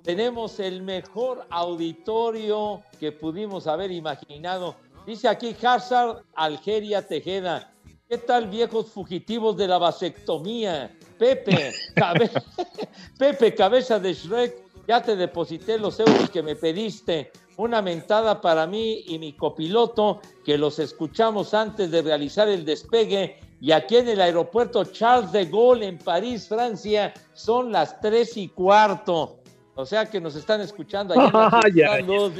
[0.03, 4.77] tenemos el mejor auditorio que pudimos haber imaginado.
[5.07, 7.73] Dice aquí Hazard Algeria Tejeda.
[8.09, 10.97] ¿Qué tal, viejos fugitivos de la vasectomía?
[11.19, 12.31] Pepe, cabe-
[13.19, 14.57] Pepe, cabeza de Shrek,
[14.89, 17.31] ya te deposité los euros que me pediste.
[17.57, 23.39] Una mentada para mí y mi copiloto, que los escuchamos antes de realizar el despegue.
[23.61, 28.49] Y aquí en el aeropuerto Charles de Gaulle, en París, Francia, son las tres y
[28.49, 29.39] cuarto.
[29.75, 32.03] O sea que nos están escuchando Ciudad ay.
[32.03, 32.33] Luz.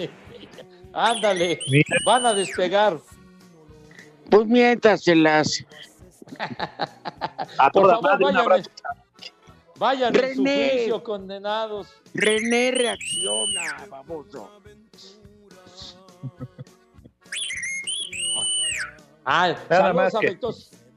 [0.93, 1.97] Ándale, Mira.
[2.07, 2.99] van a despegar.
[4.31, 5.65] Pues miéntaselas.
[7.59, 8.63] A Por toda favor, madre, un vayan,
[9.77, 10.71] vayan en su René.
[10.73, 11.89] juicio, condenados.
[12.15, 14.51] René reacciona, baboso.
[19.25, 20.39] Ah, Nada saludos más que-.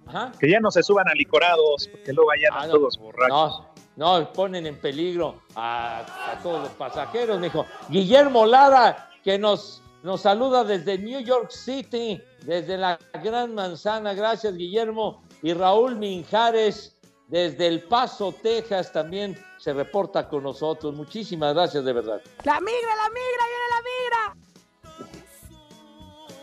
[0.08, 0.32] Ajá.
[0.40, 2.74] Que ya no se suban a licorados, porque luego allá Ah, no.
[2.74, 3.64] todos borrachos.
[3.96, 7.66] No, no, ponen en peligro a, a todos los pasajeros, mijo.
[7.90, 14.14] Guillermo Lara, que nos, nos saluda desde New York City, desde la Gran Manzana.
[14.14, 15.24] Gracias, Guillermo.
[15.42, 20.94] Y Raúl Minjares, desde El Paso, Texas, también se reporta con nosotros.
[20.94, 22.22] Muchísimas gracias, de verdad.
[22.44, 24.36] La migra, la migra, viene la migra.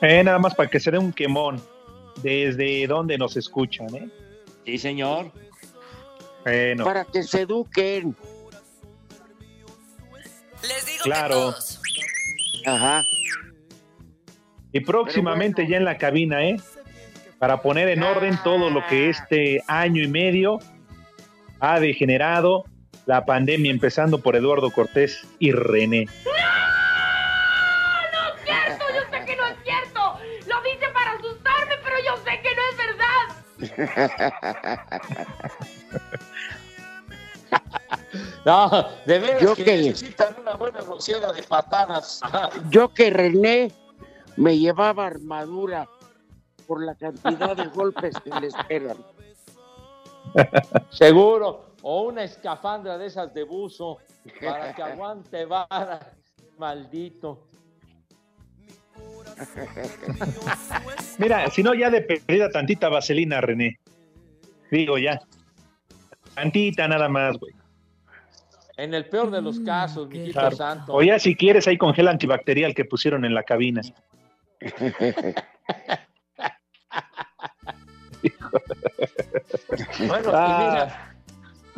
[0.02, 1.62] Eh, nada más para que se dé un quemón
[2.22, 4.08] desde donde nos escuchan, ¿eh?
[4.64, 5.32] Sí, señor.
[6.44, 8.16] Bueno, Para que se eduquen.
[10.62, 11.28] Les digo claro.
[11.28, 11.80] que todos.
[12.66, 13.02] Ajá.
[14.72, 16.56] Y próximamente ya en la cabina, ¿eh?
[17.38, 20.58] Para poner en orden todo lo que este año y medio
[21.58, 22.64] ha degenerado
[23.06, 26.04] la pandemia, empezando por Eduardo Cortés y René.
[26.04, 26.10] No
[28.34, 30.18] es cierto, yo sé que no es cierto.
[30.46, 33.24] Lo dice para asustarme, pero yo sé que no es verdad.
[38.44, 38.70] No,
[39.06, 42.20] de veras Yo que que- necesitan una buena rociada de patadas.
[42.70, 43.72] Yo que René
[44.36, 45.88] me llevaba armadura
[46.66, 48.96] por la cantidad de golpes que le esperan.
[50.90, 51.70] Seguro.
[51.82, 53.98] O una escafandra de esas de buzo
[54.40, 56.00] para que aguante vara.
[56.58, 57.46] Maldito.
[61.18, 63.78] Mira, si no, ya de perdida tantita vaselina, René.
[64.70, 65.20] Digo ya.
[66.34, 67.52] Tantita nada más, güey.
[68.76, 70.56] En el peor de los casos, mijito Claro.
[70.56, 70.94] santo.
[70.94, 73.82] O ya si quieres, ahí con gel antibacterial que pusieron en la cabina.
[80.06, 80.46] Bueno, Ah.
[80.46, 81.09] y mira,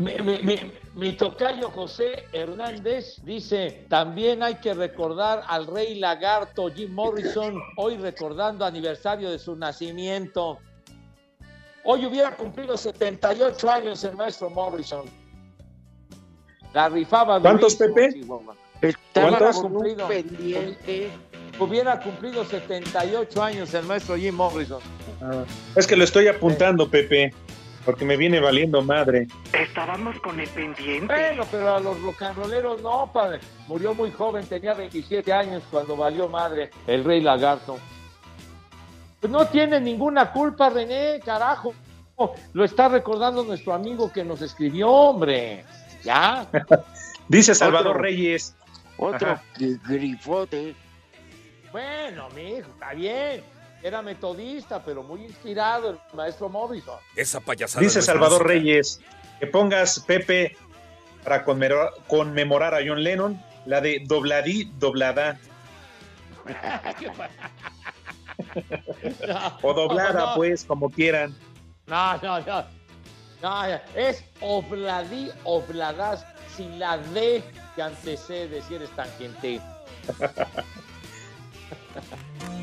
[0.02, 6.68] mi, mi- mi- mi tocayo José Hernández dice, también hay que recordar al rey lagarto
[6.74, 10.58] Jim Morrison, hoy recordando aniversario de su nacimiento.
[11.84, 15.04] Hoy hubiera cumplido 78 años el maestro Morrison.
[16.74, 18.20] La rifaba ¿Cuántos, Pepe?
[19.12, 19.60] ¿Cuántos?
[19.60, 20.08] Cumplido.
[20.08, 21.10] pendiente.
[21.58, 24.80] Hubiera cumplido 78 años el maestro Jim Morrison.
[25.20, 25.44] Ah,
[25.76, 27.32] es que lo estoy apuntando, Pepe,
[27.84, 29.26] porque me viene valiendo madre.
[29.52, 31.06] Estábamos con el pendiente.
[31.06, 33.40] Bueno, pero a los rocanroleros no, padre.
[33.66, 37.78] Murió muy joven, tenía 27 años cuando valió madre el rey lagarto.
[39.20, 41.74] Pues no tiene ninguna culpa, René, carajo.
[42.52, 45.64] Lo está recordando nuestro amigo que nos escribió, hombre.
[46.04, 46.46] Ya.
[47.28, 48.02] Dice Salvador Otro.
[48.02, 48.54] Reyes.
[48.96, 49.42] Otro Ajá.
[49.88, 50.74] grifote.
[51.72, 53.42] Bueno, mi hijo, está bien.
[53.82, 56.98] Era metodista, pero muy inspirado el maestro Morrison.
[57.16, 57.82] Esa payasada.
[57.82, 58.48] Dice no Salvador música.
[58.60, 59.00] Reyes
[59.40, 60.56] que pongas, Pepe,
[61.24, 65.38] para conmemorar, conmemorar a John Lennon, la de dobladí, doblada.
[69.62, 70.34] O doblada, No, no.
[70.36, 71.34] pues, como quieran.
[71.86, 72.64] No, no, no.
[73.40, 73.64] No,
[73.96, 77.42] es obladí, obladas, sin la D
[77.74, 79.60] que antecede si eres tangente.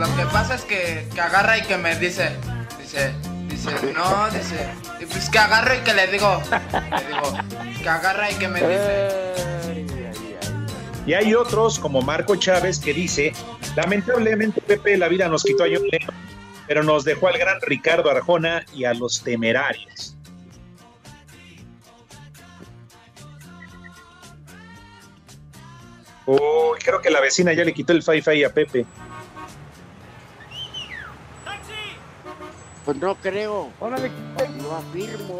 [0.00, 2.30] Lo que pasa es que, que agarra y que me dice,
[2.80, 3.12] dice,
[3.48, 6.40] dice, no, dice, y pues que agarro y que le digo,
[6.72, 7.34] le digo,
[7.82, 9.34] que agarra y que me dice,
[11.04, 13.34] Y hay otros, como Marco Chávez, que dice,
[13.76, 16.16] lamentablemente Pepe, la vida nos quitó a John Lennon,
[16.66, 20.16] pero nos dejó al gran Ricardo Arjona y a los temerarios.
[26.24, 28.86] Uy, creo que la vecina ya le quitó el fi-fi a Pepe.
[32.90, 33.70] Pues no creo.
[33.80, 35.38] Lo afirmo.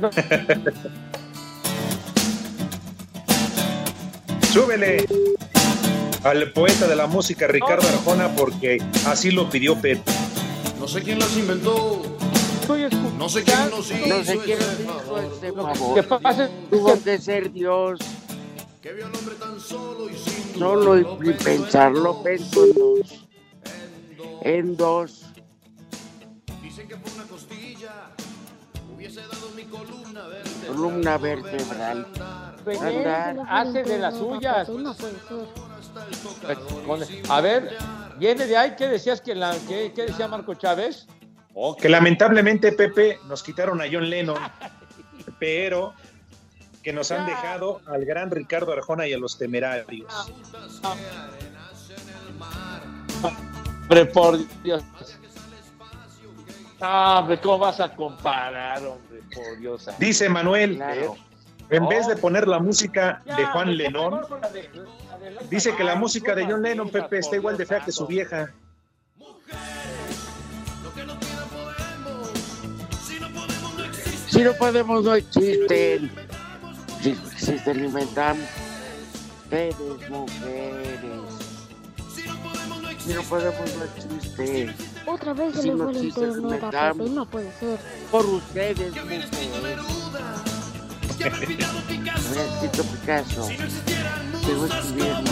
[4.50, 5.06] Súbele
[6.24, 10.00] al poeta de la música Ricardo Arjona porque así lo pidió Pepe.
[10.78, 12.00] No sé quién las inventó.
[13.18, 14.06] No sé quién nos hizo.
[14.06, 15.14] No sé quién nos hizo
[15.94, 16.02] que favor.
[16.70, 18.00] Tuvo que ser Dios.
[18.80, 23.26] Que vio al hombre tan solo y sin Solo y pensarlo, pensó en dos.
[24.40, 25.29] En dos.
[26.90, 28.10] Que por una costilla
[28.92, 30.66] hubiese dado mi columna vertebral.
[30.66, 32.06] Columna vertebral.
[32.66, 33.36] Andar.
[33.48, 34.68] hace de las suyas.
[37.28, 37.76] A ver,
[38.18, 38.74] viene de ahí.
[38.76, 41.06] ¿Qué decías que la qué, qué decía Marco Chávez?
[41.54, 44.38] Oh, que lamentablemente Pepe nos quitaron a John Lennon,
[45.38, 45.94] pero
[46.82, 50.12] que nos han dejado al gran Ricardo Arjona y a los temerarios.
[53.22, 54.82] Hombre, por Dios.
[56.80, 59.20] Ah, hombre, ¿cómo vas a comparar, hombre?
[59.34, 59.88] Por Dios.
[59.98, 61.16] Dice Manuel, Claro.
[61.68, 64.20] en vez de poner la música de Juan Lennon,
[65.50, 68.50] dice que la música de John Lennon, Pepe, está igual de fea que su vieja.
[74.28, 76.10] Si no podemos, no existen.
[77.02, 78.44] Si no existen, inventamos.
[79.44, 79.76] Ustedes,
[80.08, 81.00] mujeres.
[83.04, 84.74] Si no podemos, no existen.
[85.06, 86.92] Otra vez se Si le no fue el internet a.
[86.92, 87.78] Pepe, no puede ser.
[88.10, 89.30] Por ustedes, mujeres.
[91.20, 93.48] Habría escrito Picasso.
[94.44, 95.30] Sigo escribiendo.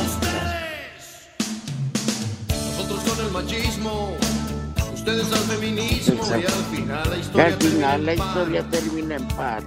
[2.77, 4.17] Nosotros con el machismo,
[4.95, 8.27] ustedes al feminismo y al final la historia al final la termina en paz.
[8.29, 9.65] historia termina en paz.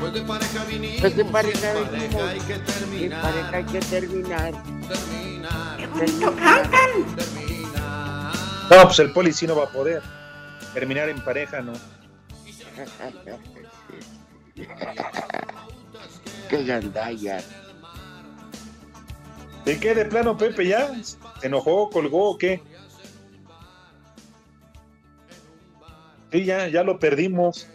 [0.00, 3.22] Pues de pareja vinimos, Pues de pareja hay que terminar.
[3.22, 4.52] pareja hay que terminar.
[4.88, 5.90] Terminar.
[5.94, 7.39] Terminar.
[8.70, 10.02] No, pues el poli sí no va a poder.
[10.72, 11.72] Terminar en pareja, ¿no?
[16.48, 17.40] Qué gandalla.
[19.64, 20.90] ¿De qué de plano, Pepe, ya?
[21.02, 22.62] ¿Se enojó, colgó o qué?
[26.32, 27.68] Sí, ya, ya lo perdimos.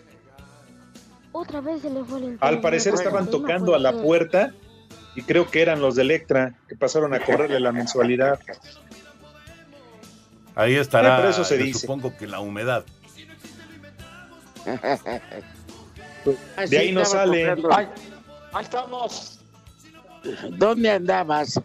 [1.31, 2.43] Otra vez se le fue el internet.
[2.43, 4.53] Al parecer estaban tocando a la puerta
[5.15, 8.39] y creo que eran los de Electra que pasaron a cobrarle la mensualidad.
[10.55, 11.79] Ahí estará, eso se dice.
[11.79, 12.85] supongo que la humedad.
[16.69, 17.51] De ahí no sale.
[17.71, 17.87] Ay,
[18.53, 19.39] ahí estamos.
[20.51, 21.59] ¿Dónde andabas?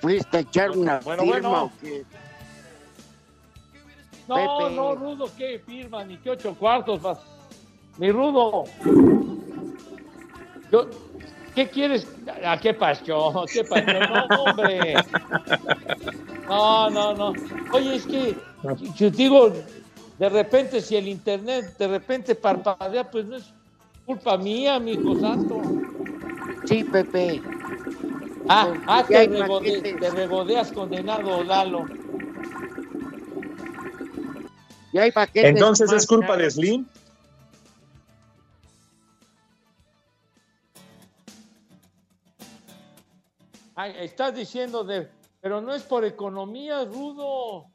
[0.00, 1.64] ¿Fuiste a echar una Bueno, firma bueno.
[1.64, 2.04] o qué?
[4.28, 4.74] No, Pepe.
[4.74, 6.04] no, Rudo, ¿qué firma?
[6.04, 7.18] Ni qué ocho cuartos vas.
[7.98, 8.64] Mi Rudo.
[10.72, 10.88] Yo,
[11.56, 12.06] ¿Qué quieres?
[12.44, 13.46] ¿A qué pasó?
[13.50, 13.86] ¿Qué pasó?
[13.86, 14.94] No, hombre.
[16.46, 17.32] No, no, no.
[17.72, 18.36] Oye, es que
[18.94, 19.50] yo digo,
[20.18, 23.54] de repente, si el internet de repente parpadea, pues no es
[24.04, 25.62] culpa mía, mi hijo santo.
[26.66, 27.40] Sí, Pepe.
[28.48, 29.98] Ah, ah, Ya te, paquetes.
[29.98, 31.86] te regodeas condenado, Lalo.
[34.92, 36.50] Y hay paquetes Entonces es culpa de.
[36.50, 36.86] Slim.
[43.76, 45.08] Ay, estás diciendo de,
[45.40, 47.66] pero no es por economía, Rudo.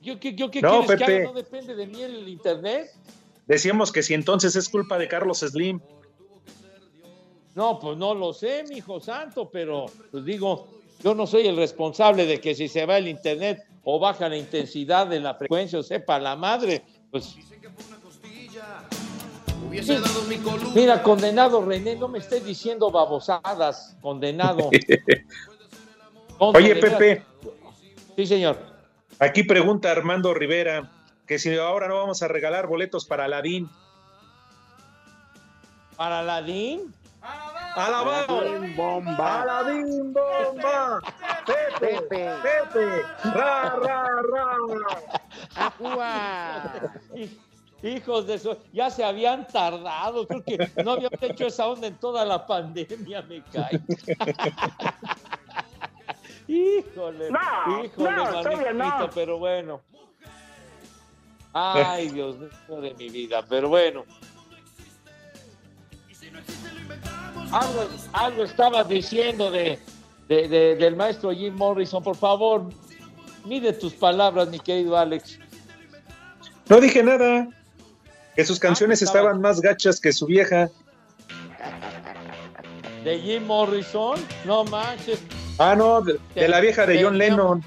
[0.00, 1.16] ¿Yo qué, yo qué No, quieres que Pepe.
[1.16, 1.24] haga?
[1.26, 2.90] ¿No depende de mí el internet?
[3.46, 5.80] Decíamos que si entonces es culpa de Carlos Slim.
[7.54, 10.68] No, pues no lo sé, mi hijo santo, pero pues digo,
[11.02, 14.36] yo no soy el responsable de que si se va el internet o baja la
[14.36, 17.36] intensidad de la frecuencia o sepa la madre, pues
[19.68, 20.70] Hubiese dado mi columna.
[20.74, 24.70] mira, condenado René, no me estés diciendo babosadas, condenado.
[26.38, 26.76] Oye.
[26.76, 27.22] Pepe,
[28.16, 28.58] Sí, señor.
[29.18, 30.90] aquí pregunta Armando Rivera
[31.26, 33.68] que si ahora no vamos a regalar boletos para Aladín.
[35.96, 36.94] ¿Para Aladín?
[37.20, 38.40] ¡Alabado!
[38.40, 39.42] Aladín bomba.
[39.42, 41.00] ¡Aladín bomba!
[41.46, 42.00] ¡Pepe!
[42.08, 42.30] Pepe.
[42.42, 43.02] ¡Pepe!
[43.34, 44.56] ¡Ra, ra, ra!
[47.82, 51.94] Hijos de eso, ya se habían tardado, creo que no habían hecho esa onda en
[51.96, 53.78] toda la pandemia, me cae.
[56.48, 58.84] híjole, No, híjole, no, todavía no.
[58.84, 59.80] manito, pero bueno.
[61.52, 64.04] Ay, Dios mío de mi vida, pero bueno.
[67.52, 69.78] algo, algo estabas diciendo de,
[70.28, 72.02] de- de- del maestro Jim Morrison.
[72.02, 72.68] Por favor,
[73.44, 75.38] mide tus palabras, mi querido Alex.
[76.68, 77.48] No dije nada.
[78.38, 80.70] Que sus canciones estaba- estaban más gachas que su vieja.
[83.02, 85.18] De Jim Morrison, no manches.
[85.58, 87.64] Ah, no, de, de la vieja de John Tenía- Lennon.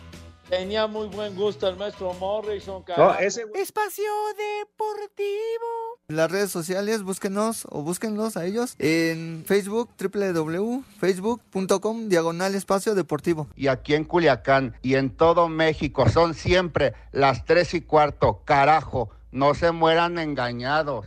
[0.50, 3.20] Tenía muy buen gusto el maestro Morrison, No, carajo.
[3.20, 4.06] ese Espacio
[4.38, 6.00] Deportivo.
[6.08, 13.48] En las redes sociales, búsquenos o búsquenlos a ellos en Facebook, www.facebook.com, diagonal espacio deportivo.
[13.58, 18.42] y aquí en Culiacán y en todo México son siempre las tres y cuarto.
[18.46, 21.06] Carajo, no se mueran engañados.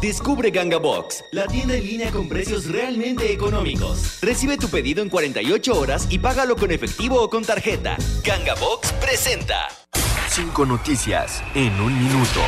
[0.00, 4.18] Descubre Ganga Box, la tienda en línea con precios realmente económicos.
[4.20, 7.96] Recibe tu pedido en 48 horas y págalo con efectivo o con tarjeta.
[8.22, 9.68] Ganga Box presenta.
[10.28, 12.40] Cinco noticias en un minuto.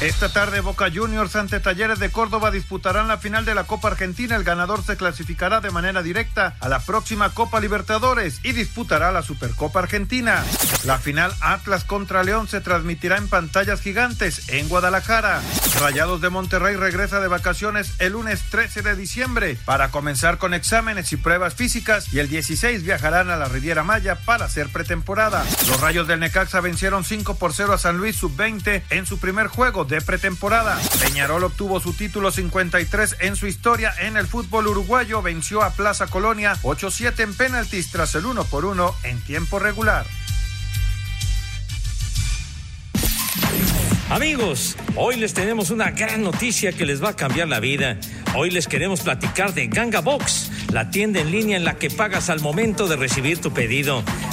[0.00, 4.36] Esta tarde Boca Juniors ante Talleres de Córdoba disputarán la final de la Copa Argentina.
[4.36, 9.22] El ganador se clasificará de manera directa a la próxima Copa Libertadores y disputará la
[9.22, 10.44] Supercopa Argentina.
[10.84, 15.42] La final Atlas contra León se transmitirá en pantallas gigantes en Guadalajara.
[15.80, 21.12] Rayados de Monterrey regresa de vacaciones el lunes 13 de diciembre para comenzar con exámenes
[21.12, 25.44] y pruebas físicas y el 16 viajarán a la Riviera Maya para hacer pretemporada.
[25.66, 29.48] Los Rayos del Necaxa vencieron 5 por 0 a San Luis Sub-20 en su primer
[29.48, 30.78] juego de pretemporada.
[31.00, 36.06] Peñarol obtuvo su título 53 en su historia en el fútbol uruguayo, venció a Plaza
[36.06, 40.06] Colonia 8-7 en penaltis tras el 1 por 1 en tiempo regular.
[44.10, 47.98] Amigos, hoy les tenemos una gran noticia que les va a cambiar la vida.
[48.34, 52.30] Hoy les queremos platicar de Ganga Box, la tienda en línea en la que pagas
[52.30, 54.02] al momento de recibir tu pedido.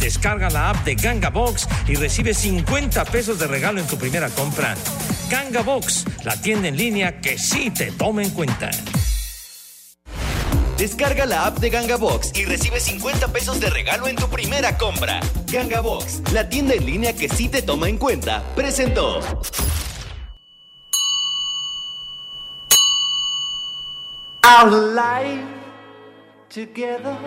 [0.00, 4.28] Descarga la app de Ganga Box y recibe 50 pesos de regalo en tu primera
[4.30, 4.74] compra.
[5.28, 8.70] Ganga Box, la tienda en línea que sí te toma en cuenta.
[10.78, 14.78] Descarga la app de Ganga Box y recibe 50 pesos de regalo en tu primera
[14.78, 15.20] compra.
[15.50, 19.20] Ganga Box, la tienda en línea que sí te toma en cuenta, presentó.
[24.44, 25.44] Our life
[26.48, 27.18] together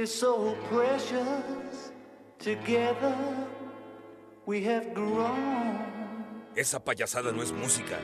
[0.00, 1.92] is so precious.
[2.38, 3.14] Together
[4.46, 5.76] we have grown.
[6.56, 8.00] Esa payasada no es música.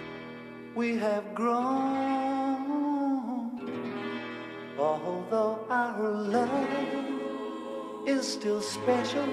[0.77, 2.69] We have grown.
[4.79, 6.69] Although our love
[8.07, 9.25] is still special.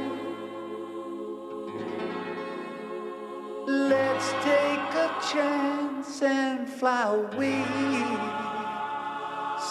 [3.68, 7.68] Let's take a chance and fly away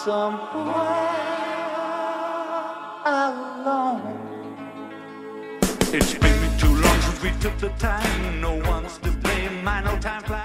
[0.05, 1.42] somewhere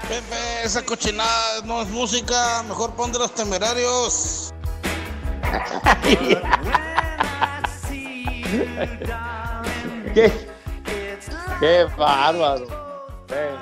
[0.07, 2.63] Pepe, esa cochinada no es música.
[2.67, 4.53] Mejor pon de los temerarios.
[10.13, 10.31] ¿Qué?
[11.59, 12.67] Qué bárbaro.
[13.27, 13.57] Ven.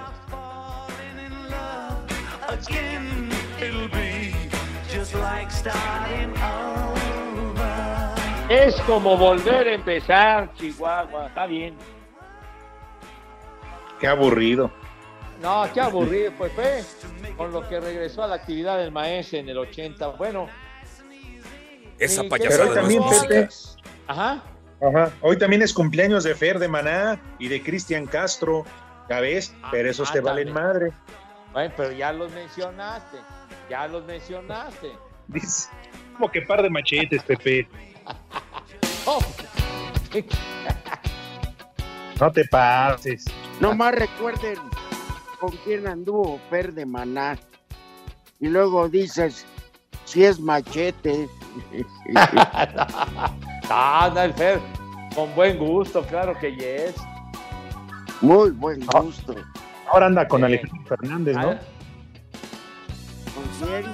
[2.49, 3.31] Again,
[3.61, 4.33] it'll be
[4.89, 6.06] just like starting.
[8.49, 11.27] Es como volver a empezar, Chihuahua.
[11.27, 11.75] Está bien.
[13.99, 14.71] Qué aburrido.
[15.41, 16.83] No, qué aburrido, pues fue
[17.35, 20.07] con lo que regresó a la actividad del maestro en el 80.
[20.09, 20.47] Bueno.
[21.99, 23.03] Esa payasada también.
[23.21, 23.49] Pepe.
[24.07, 24.41] Ajá.
[24.81, 25.11] Ajá.
[25.21, 28.63] Hoy también es cumpleaños de Fer de Maná y de Cristian Castro.
[29.09, 30.67] Ya ves, pero esos ah, te valen también.
[30.67, 30.93] madre.
[31.51, 33.17] Bueno, pero ya los mencionaste.
[33.69, 34.91] Ya los mencionaste.
[35.27, 35.69] Dice,
[36.13, 37.67] como que par de machetes, Pepe.
[39.05, 39.21] Oh,
[42.19, 43.25] No te pases.
[43.59, 44.57] Nomás recuerden
[45.39, 47.37] con quién anduvo Fer de Maná.
[48.39, 49.45] Y luego dices,
[50.05, 51.27] si es machete.
[53.69, 54.61] Ah, no, el Fer,
[55.13, 56.95] con buen gusto, claro que yes.
[58.21, 59.35] Muy buen gusto.
[59.91, 61.49] Ahora anda con Alejandro Fernández, ¿no?
[61.49, 61.59] Ah,
[63.35, 63.85] ¿Con quién?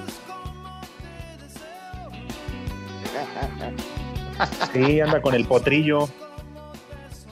[4.72, 6.08] Sí, anda con el potrillo,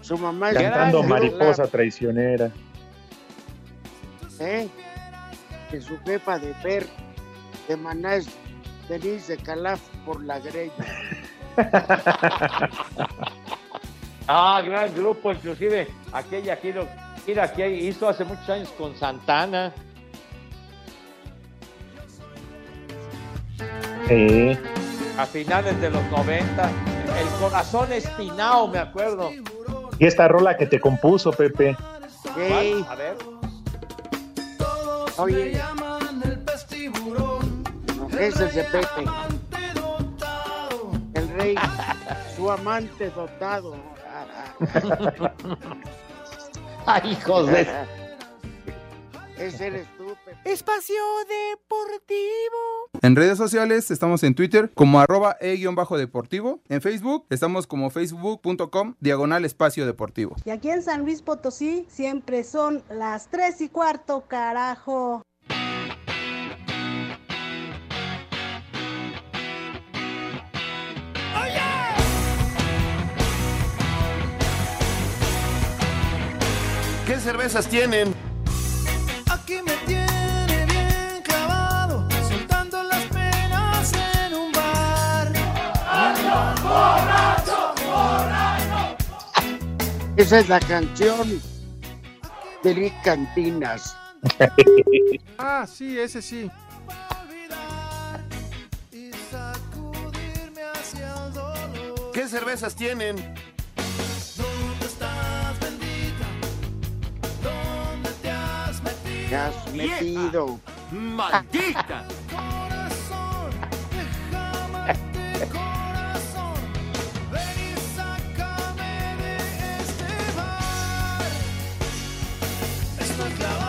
[0.01, 2.51] Su mamá es cantando mariposa traicionera.
[4.39, 4.69] ¿eh?
[5.71, 6.87] Que su jefa de Fer
[7.69, 8.29] de Maná es
[8.89, 10.73] Denise de Calaf por la greña.
[14.29, 16.87] Ah, gran grupo, inclusive aquella gira,
[17.27, 19.73] gira que hizo hace muchos años con Santana.
[24.09, 24.57] Sí.
[25.19, 26.92] A finales de los 90.
[27.23, 29.31] El corazón espinao, me acuerdo.
[29.97, 31.77] Y esta rola que te compuso, Pepe.
[32.35, 32.85] Sí.
[32.89, 33.17] A ver.
[35.19, 35.53] Oye.
[38.19, 39.05] Ese es de Pepe.
[41.15, 41.55] El rey,
[42.37, 43.77] su amante dotado.
[46.87, 47.69] Ay, hijos de...
[49.39, 50.02] Ese eres tú, Pepe.
[50.45, 52.83] Espacio Deportivo.
[53.01, 56.61] En redes sociales estamos en Twitter como arroba e-deportivo.
[56.69, 60.37] En Facebook estamos como facebook.com diagonal espacio deportivo.
[60.45, 65.23] Y aquí en San Luis Potosí siempre son las tres y cuarto, carajo.
[77.07, 78.15] ¿Qué cervezas tienen?
[79.29, 80.02] Aquí me tiene
[90.17, 91.41] Esa es la canción
[92.63, 93.97] de Rick Cantinas.
[95.45, 96.49] Ah, sí, ese sí.
[102.13, 103.17] ¿Qué cervezas tienen?
[104.37, 106.27] ¿Dónde estás, bendita?
[107.43, 109.29] ¿Dónde te has metido?
[109.29, 110.61] Te has metido.
[110.93, 112.07] ¡Maldita!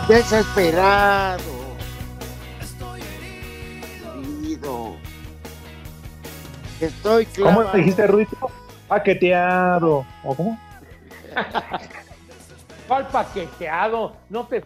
[0.08, 1.42] Desesperado.
[4.16, 4.96] Herido.
[6.78, 7.78] Estoy ¿Cómo clavado.
[7.78, 8.50] dijiste, Ruito?
[8.86, 10.04] Paqueteado.
[10.22, 10.60] ¿O cómo?
[12.88, 14.16] ¿Cuál paqueteado?
[14.28, 14.62] No te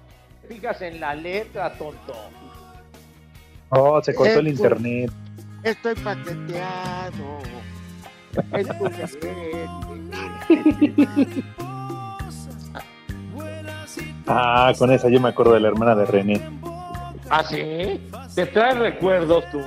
[0.49, 2.15] fijas en la letra, tonto.
[3.69, 5.13] Oh, se cortó el internet.
[5.63, 7.39] Estoy paqueteado.
[8.53, 8.69] Es.
[14.31, 16.41] Ah, con esa yo me acuerdo de la hermana de René.
[17.31, 17.99] ¿Ah, sí?
[18.35, 19.61] ¿Te trae recuerdos tú?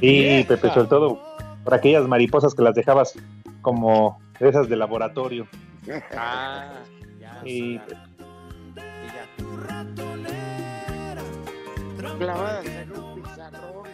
[0.00, 0.44] Sí.
[0.46, 1.20] Pepe, sobre todo
[1.64, 3.14] por aquellas mariposas que las dejabas
[3.60, 5.48] como esas de laboratorio.
[6.16, 6.74] Ah,
[7.20, 7.40] ya.
[7.44, 7.80] Y
[12.18, 13.88] Clavadas en un pizarrón.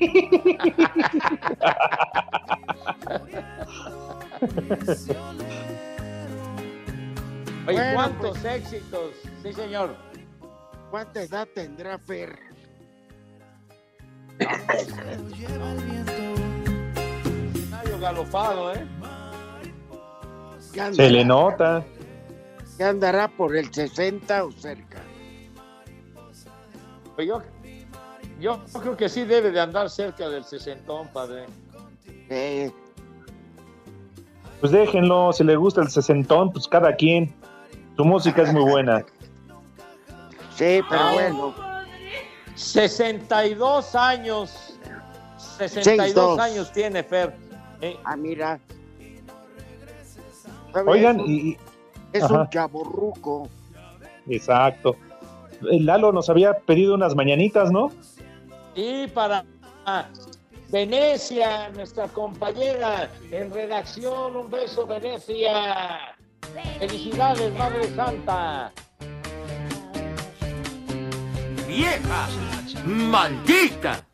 [7.70, 7.76] ahí.
[7.76, 8.44] Oye, Bueno, ¿cuántos pues.
[8.56, 9.10] éxitos?
[9.42, 9.96] Sí, señor.
[10.90, 12.38] ¿Cuánta edad tendrá Fer?
[18.00, 18.86] Galopado, ¿eh?
[20.72, 21.84] ¿Qué andará, se le nota.
[22.78, 24.98] ¿Qué andará por el 60 o cerca?
[27.14, 27.42] Pues yo,
[28.40, 31.44] yo creo que sí debe de andar cerca del sesentón, padre.
[32.30, 32.70] Eh,
[34.60, 37.34] Pues déjenlo, si le gusta el sesentón, pues cada quien.
[38.00, 39.04] Su música es muy buena.
[40.56, 41.10] sí, pero Ah.
[41.12, 41.54] bueno.
[42.54, 44.78] 62 años.
[45.58, 46.38] 62 Seis, dos.
[46.38, 47.36] años tiene Fer.
[47.82, 48.58] Eh, Ah, mira.
[50.86, 51.58] Oigan, y, y-
[52.14, 52.40] Es Ajá.
[52.40, 53.48] un chaborruco.
[54.26, 54.96] exacto.
[55.70, 57.92] El Lalo nos había pedido unas mañanitas, ¿no?
[58.74, 59.44] Y para
[59.84, 60.06] ah,
[60.70, 66.16] Venecia, nuestra compañera en redacción, un beso, Venecia.
[66.78, 68.72] Felicidades, Madre Santa.
[71.66, 72.28] ¡Vieja!
[72.86, 74.04] ¡Maldita!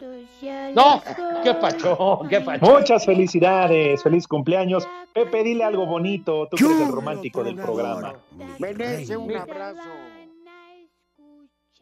[0.74, 1.03] No,
[1.43, 2.66] qué pacho, qué pacho.
[2.66, 4.87] Muchas felicidades, feliz cumpleaños.
[5.14, 8.14] Pepe, dile algo bonito, tú que eres el romántico del programa.
[8.59, 9.89] Venecia, un abrazo.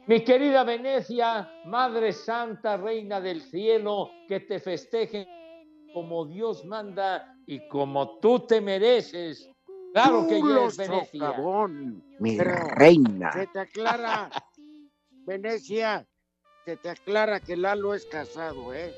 [0.07, 5.27] Mi querida Venecia, Madre Santa, Reina del Cielo, que te festejen
[5.95, 9.49] como Dios manda y como tú te mereces.
[9.95, 11.27] Claro que ya Culo es Venecia.
[11.29, 12.03] socavón.
[12.19, 13.33] Mi Pero reina.
[13.33, 14.29] Se te aclara,
[15.27, 16.05] Venecia,
[16.65, 18.93] se te aclara que Lalo es casado, ¿eh?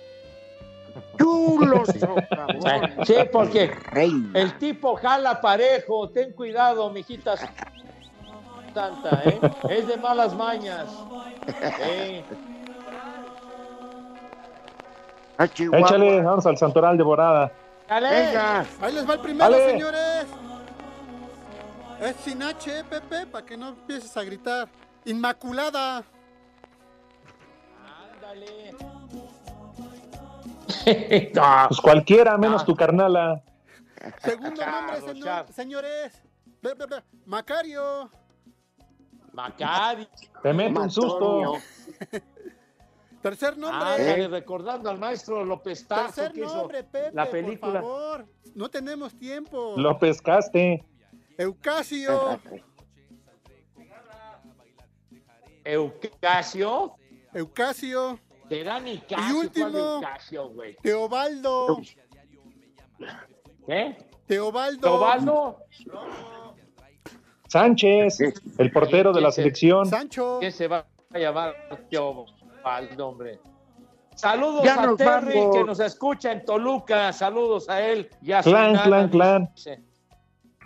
[1.19, 2.57] Chulo socavón.
[3.07, 4.41] Sí, porque Reina.
[4.41, 6.09] el tipo jala parejo.
[6.09, 7.37] Ten cuidado, mijita
[8.73, 9.39] santa, ¿eh?
[9.69, 10.89] Es de malas mañas.
[15.53, 15.87] Chihuahua.
[15.87, 17.53] Échale, vamos al santoral de Borada.
[17.87, 18.09] Dale.
[18.09, 19.71] Venga, Ahí les va el primero, Dale.
[19.73, 20.27] señores.
[22.01, 24.69] Es sin H, ¿eh, Pepe, para que no empieces a gritar.
[25.05, 26.05] Inmaculada.
[28.13, 28.75] Ándale.
[31.69, 33.43] Pues cualquiera, menos tu carnala.
[34.23, 35.53] Segundo nombre, señor- Char.
[35.53, 36.23] señores.
[37.25, 38.09] Macario.
[39.33, 40.09] Macari.
[40.43, 41.55] Te mete un susto.
[43.23, 43.81] Tercer nombre.
[43.83, 47.81] Ah, eh, recordando al maestro López Tarso Tercer que hizo nombre, Pepe, la película.
[47.81, 48.27] por favor.
[48.55, 49.75] No tenemos tiempo.
[49.77, 50.85] Lo pescaste.
[51.39, 52.41] Eucasio.
[55.65, 56.95] Eucasio.
[57.35, 58.19] Eucasio.
[58.49, 59.71] Será ni Y último.
[59.71, 60.77] ¿cuál Eucasio, güey?
[60.83, 61.81] Teobaldo.
[63.69, 63.97] ¿Eh?
[64.27, 64.81] Teobaldo.
[64.81, 65.59] ¿Teobaldo?
[67.49, 68.21] Sánchez,
[68.59, 69.87] el portero de la selección.
[69.87, 70.39] Sancho.
[70.41, 71.55] ¿Quién se va a llamar
[71.91, 73.41] Teobaldo, hombre?
[74.15, 75.57] Saludos Ya a Terry vamos.
[75.57, 77.13] que nos escucha en Toluca.
[77.13, 79.51] Saludos a él y a su Clan, clan, clan.